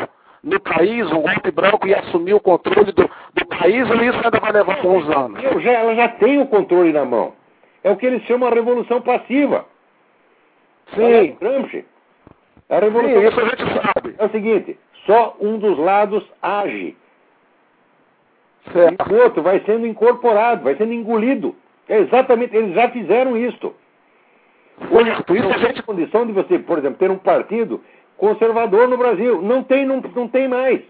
[0.43, 4.39] no país, um golpe branco e assumir o controle do, do país, ou isso ainda
[4.39, 5.41] vai levar alguns anos?
[5.41, 7.33] Eu já, ela já tem o controle na mão.
[7.83, 9.65] É o que eles chamam a revolução passiva.
[10.93, 11.37] Sim.
[11.39, 11.85] Gramsci.
[12.69, 14.15] A revolução Sim, isso a gente sabe.
[14.17, 16.97] é o seguinte: só um dos lados age.
[18.71, 19.11] Certo.
[19.11, 21.55] E o outro vai sendo incorporado, vai sendo engolido.
[21.87, 23.73] É exatamente, eles já fizeram isso.
[24.89, 27.81] Certo, isso Não a gente tem condição de você, por exemplo, ter um partido
[28.23, 29.41] conservador no Brasil.
[29.41, 30.81] Não tem, não, não tem mais.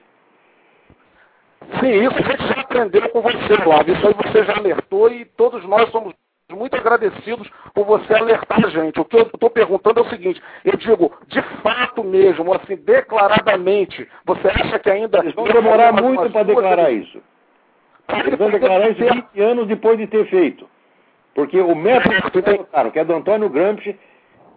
[1.80, 3.96] Sim, isso a gente já aprendeu com você, Flávio.
[3.96, 6.14] Isso aí você já alertou e todos nós somos
[6.52, 9.00] muito agradecidos por você alertar a gente.
[9.00, 14.08] O que eu estou perguntando é o seguinte, eu digo, de fato mesmo, assim, declaradamente,
[14.24, 15.18] você acha que ainda...
[15.20, 17.20] Eles vão demorar muito para declarar isso.
[18.10, 20.70] Eles vão declarar isso 20 anos depois de ter feito.
[21.34, 23.98] Porque o método que eles adotaram, que é do Antônio Gramsci,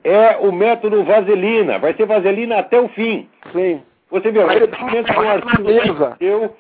[0.07, 1.78] é o método vaselina.
[1.80, 3.28] Vai ser vaselina até o fim.
[3.52, 3.82] Sim.
[4.09, 6.16] Você vê, Aí uma um artigo na mesa.
[6.20, 6.54] eu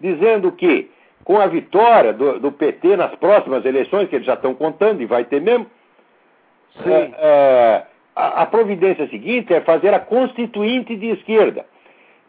[0.00, 0.90] dizendo que
[1.22, 5.06] com a vitória do, do PT nas próximas eleições, que eles já estão contando e
[5.06, 5.66] vai ter mesmo,
[6.86, 7.82] é, é,
[8.14, 11.66] a, a providência seguinte é fazer a constituinte de esquerda.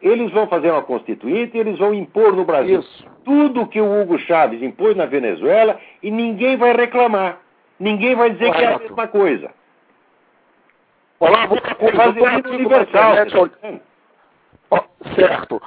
[0.02, 3.06] Eles vão fazer uma constituinte e eles vão impor no Brasil Isso.
[3.24, 7.40] tudo que o Hugo Chávez impôs na Venezuela e ninguém vai reclamar.
[7.80, 8.84] Ninguém vai dizer que é a Correto.
[8.84, 9.52] mesma coisa.
[11.20, 13.14] Olá, outra coisa, aqui com universal.
[13.36, 13.82] olha-
[14.70, 14.80] Ó,
[15.16, 15.62] certo.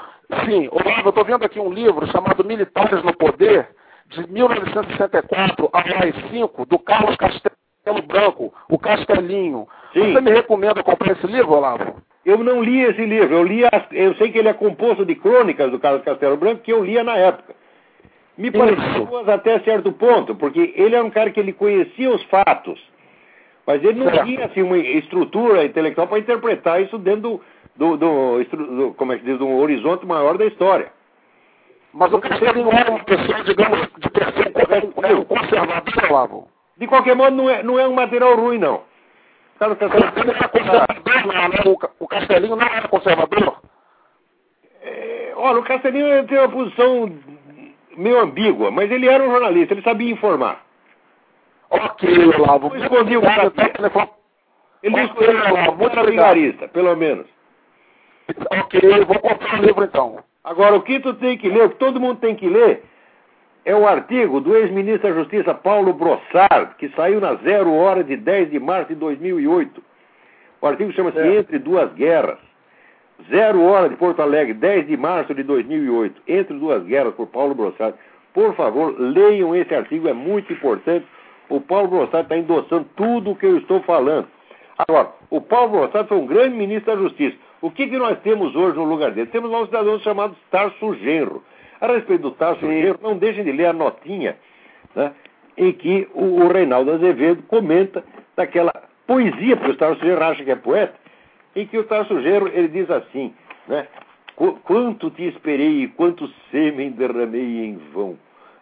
[0.44, 3.68] Sim, Olavo, eu estou vendo aqui um livro chamado Militares no Poder,
[4.08, 9.66] de 1964 a mais 5, do Carlos Castelo Branco, o Castelinho.
[9.92, 10.12] Sim.
[10.12, 12.00] Você me recomenda comprar esse livro, Olavo?
[12.24, 15.14] Eu não li esse livro, eu li as- eu sei que ele é composto de
[15.16, 17.54] crônicas do Carlos Castelo Branco que eu lia na época.
[18.38, 22.80] Me boas até certo ponto, porque ele era um cara que ele conhecia os fatos,
[23.70, 27.40] mas ele não tinha assim, uma estrutura intelectual para interpretar isso dentro
[27.76, 30.92] do, do, do, do- como é que diz, do horizonte maior da história.
[31.92, 36.48] Mas o Castelinho era uma pessoa, digamos, de um conservador, Olavo.
[36.76, 38.82] De qualquer modo, não é, não é um material ruim, não.
[39.58, 41.56] Carlos Castelo Ele não era conservador, não, né?
[41.66, 43.56] O Ca- O Castelinho não era conservador?
[44.82, 47.12] É, olha, o Castelinho tem uma posição
[47.96, 50.64] meio ambígua, mas ele era um jornalista, ele sabia informar.
[51.70, 52.08] Ok,
[52.38, 52.68] Olavo.
[52.68, 53.52] Não escondi o cara.
[54.82, 56.34] Ele Ok, disse que ele Olavo, muito muito obrigado.
[56.34, 57.26] vigarista, pelo menos.
[58.50, 60.18] Ok, vou comprar o livro então.
[60.42, 62.82] Agora, o que tu tem que ler, o que todo mundo tem que ler,
[63.64, 68.16] é o artigo do ex-ministro da Justiça Paulo Brossard, que saiu na Zero Hora de
[68.16, 69.82] 10 de março de 2008.
[70.62, 71.18] O artigo chama-se.
[71.18, 72.38] Entre Duas Guerras.
[73.28, 76.22] Zero Hora de Porto Alegre, 10 de março de 2008.
[76.26, 77.96] Entre Duas Guerras, por Paulo Brossard.
[78.32, 81.06] Por favor, leiam esse artigo, é muito importante.
[81.50, 84.26] O Paulo Brossard está endossando tudo o que eu estou falando.
[84.78, 87.36] Agora, o Paulo Brossard foi um grande ministro da Justiça.
[87.60, 89.26] O que, que nós temos hoje no lugar dele?
[89.28, 91.42] Temos lá um cidadão chamado Tarso Genro.
[91.80, 94.36] A respeito do Tarso Genro, não deixem de ler a notinha
[94.94, 95.12] né,
[95.56, 98.02] em que o, o Reinaldo Azevedo comenta
[98.36, 98.72] daquela
[99.06, 100.94] poesia, porque o Tarso Genro acha que é poeta,
[101.56, 103.34] em que o Tarso Genro ele diz assim,
[103.66, 103.86] né?
[104.36, 108.16] "Qu- Quanto te esperei e quanto sêmen derramei em vão.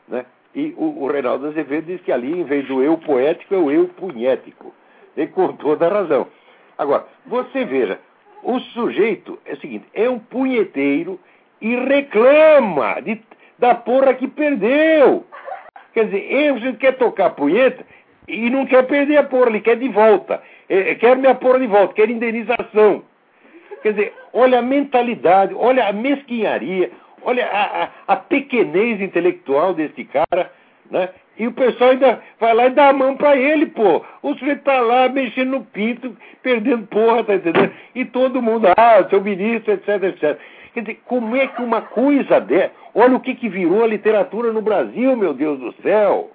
[0.08, 0.24] Né?
[0.54, 3.70] E o, o Reinaldo Azevedo diz que ali, em vez do eu poético, é o
[3.70, 4.74] eu punhético.
[5.16, 6.26] E com toda a razão.
[6.76, 7.98] Agora, você veja,
[8.42, 11.18] o sujeito é o seguinte, é um punheteiro
[11.60, 13.20] e reclama de,
[13.58, 15.24] da porra que perdeu.
[15.92, 17.84] Quer dizer, ele quer tocar punheta
[18.28, 20.40] e não quer perder a porra, ele quer de volta.
[20.68, 23.02] É, quer minha porra de volta, quer indenização.
[23.82, 26.90] Quer dizer, olha a mentalidade, olha a mesquinharia,
[27.22, 30.50] olha a, a, a pequenez intelectual desse cara,
[30.90, 31.08] né?
[31.38, 34.04] E o pessoal ainda vai lá e dá a mão pra ele, pô.
[34.22, 37.72] O sujeito tá lá mexendo no pinto, perdendo porra, tá entendendo?
[37.94, 40.38] E todo mundo, ah, seu ministro, etc, etc.
[40.74, 42.72] Quer dizer, como é que uma coisa dessa...
[42.94, 46.30] Olha o que, que virou a literatura no Brasil, meu Deus do céu.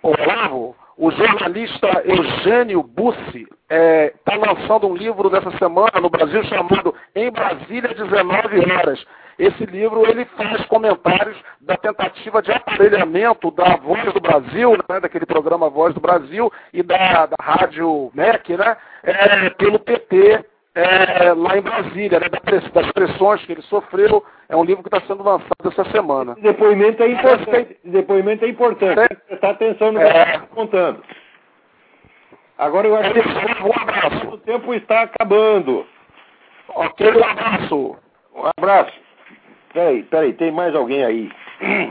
[0.00, 7.30] Olavo, o jornalista Eugênio Bussi está lançando um livro nessa semana no Brasil chamado Em
[7.30, 9.04] Brasília, 19 Horas.
[9.38, 15.26] Esse livro ele faz comentários da tentativa de aparelhamento da Voz do Brasil, né, daquele
[15.26, 21.56] programa Voz do Brasil, e da, da Rádio MEC, né, é, pelo PT é, lá
[21.56, 22.26] em Brasília, né,
[22.72, 24.24] das pressões que ele sofreu.
[24.48, 26.32] É um livro que está sendo lançado essa semana.
[26.32, 27.76] Esse depoimento é importante.
[27.84, 28.96] Esse depoimento é importante.
[28.96, 30.34] Tem que prestar atenção no que É.
[30.34, 31.02] estou contando.
[32.58, 34.28] Agora eu acho que Um abraço.
[34.30, 35.86] o tempo está acabando.
[36.68, 37.96] Ok, um abraço.
[38.34, 39.07] Um abraço.
[39.72, 41.30] Peraí, peraí, tem mais alguém aí.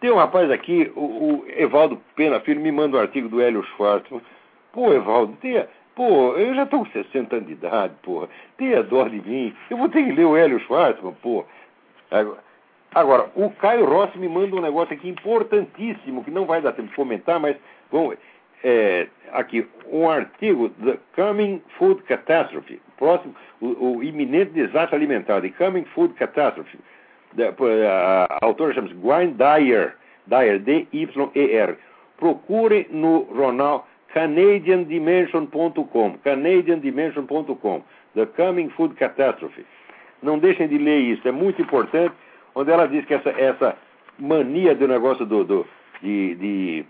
[0.00, 3.62] Tem um rapaz aqui, o, o Evaldo Pena Filho, me manda um artigo do Hélio
[3.62, 4.20] Schwartzman.
[4.72, 8.28] Pô, Evaldo, tenha, pô, eu já estou com 60 anos de idade, porra.
[8.56, 9.54] Tenha dó de mim.
[9.70, 11.44] Eu vou ter que ler o Hélio Schwartzman, pô.
[12.92, 16.88] Agora, o Caio Rossi me manda um negócio aqui importantíssimo, que não vai dar tempo
[16.88, 17.56] de comentar, mas
[17.90, 18.16] vamos,
[18.64, 25.50] é, aqui, um artigo, The Coming Food Catastrophe, próximo, o, o iminente desastre alimentar, The
[25.50, 26.78] Coming Food Catastrophe.
[27.34, 29.94] Da, a, a autora chama-se Gwen Dyer,
[30.26, 31.76] Dyer, D-Y-E-R.
[32.18, 37.82] Procure no jornal canadiandimension.com, canadiandimension.com,
[38.14, 39.66] The Coming Food Catastrophe.
[40.22, 42.14] Não deixem de ler isso, é muito importante,
[42.54, 43.74] onde ela diz que essa, essa
[44.18, 45.66] mania do negócio do, do
[46.02, 46.84] de, de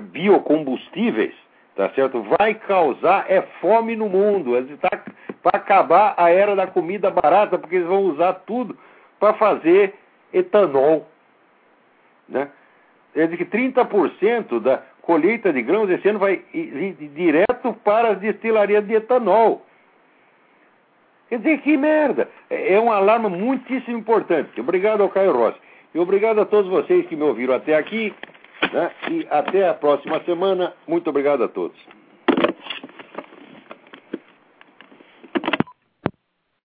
[0.00, 1.32] biocombustíveis,
[1.76, 2.24] tá certo?
[2.38, 4.52] Vai causar é fome no mundo.
[4.78, 4.90] Tá,
[5.42, 8.76] vai acabar a era da comida barata, porque eles vão usar tudo
[9.22, 9.94] para fazer
[10.34, 11.06] etanol.
[12.28, 12.48] Né?
[13.14, 18.18] Quer dizer que 30% da colheita de grãos esse ano vai ir direto para as
[18.18, 19.64] destilarias de etanol.
[21.28, 22.28] Quer dizer, que merda!
[22.50, 24.60] É, é um alarme muitíssimo importante.
[24.60, 25.58] Obrigado ao Caio Rossi.
[25.94, 28.12] E obrigado a todos vocês que me ouviram até aqui.
[28.72, 28.90] Né?
[29.08, 30.74] E até a próxima semana.
[30.84, 31.78] Muito obrigado a todos.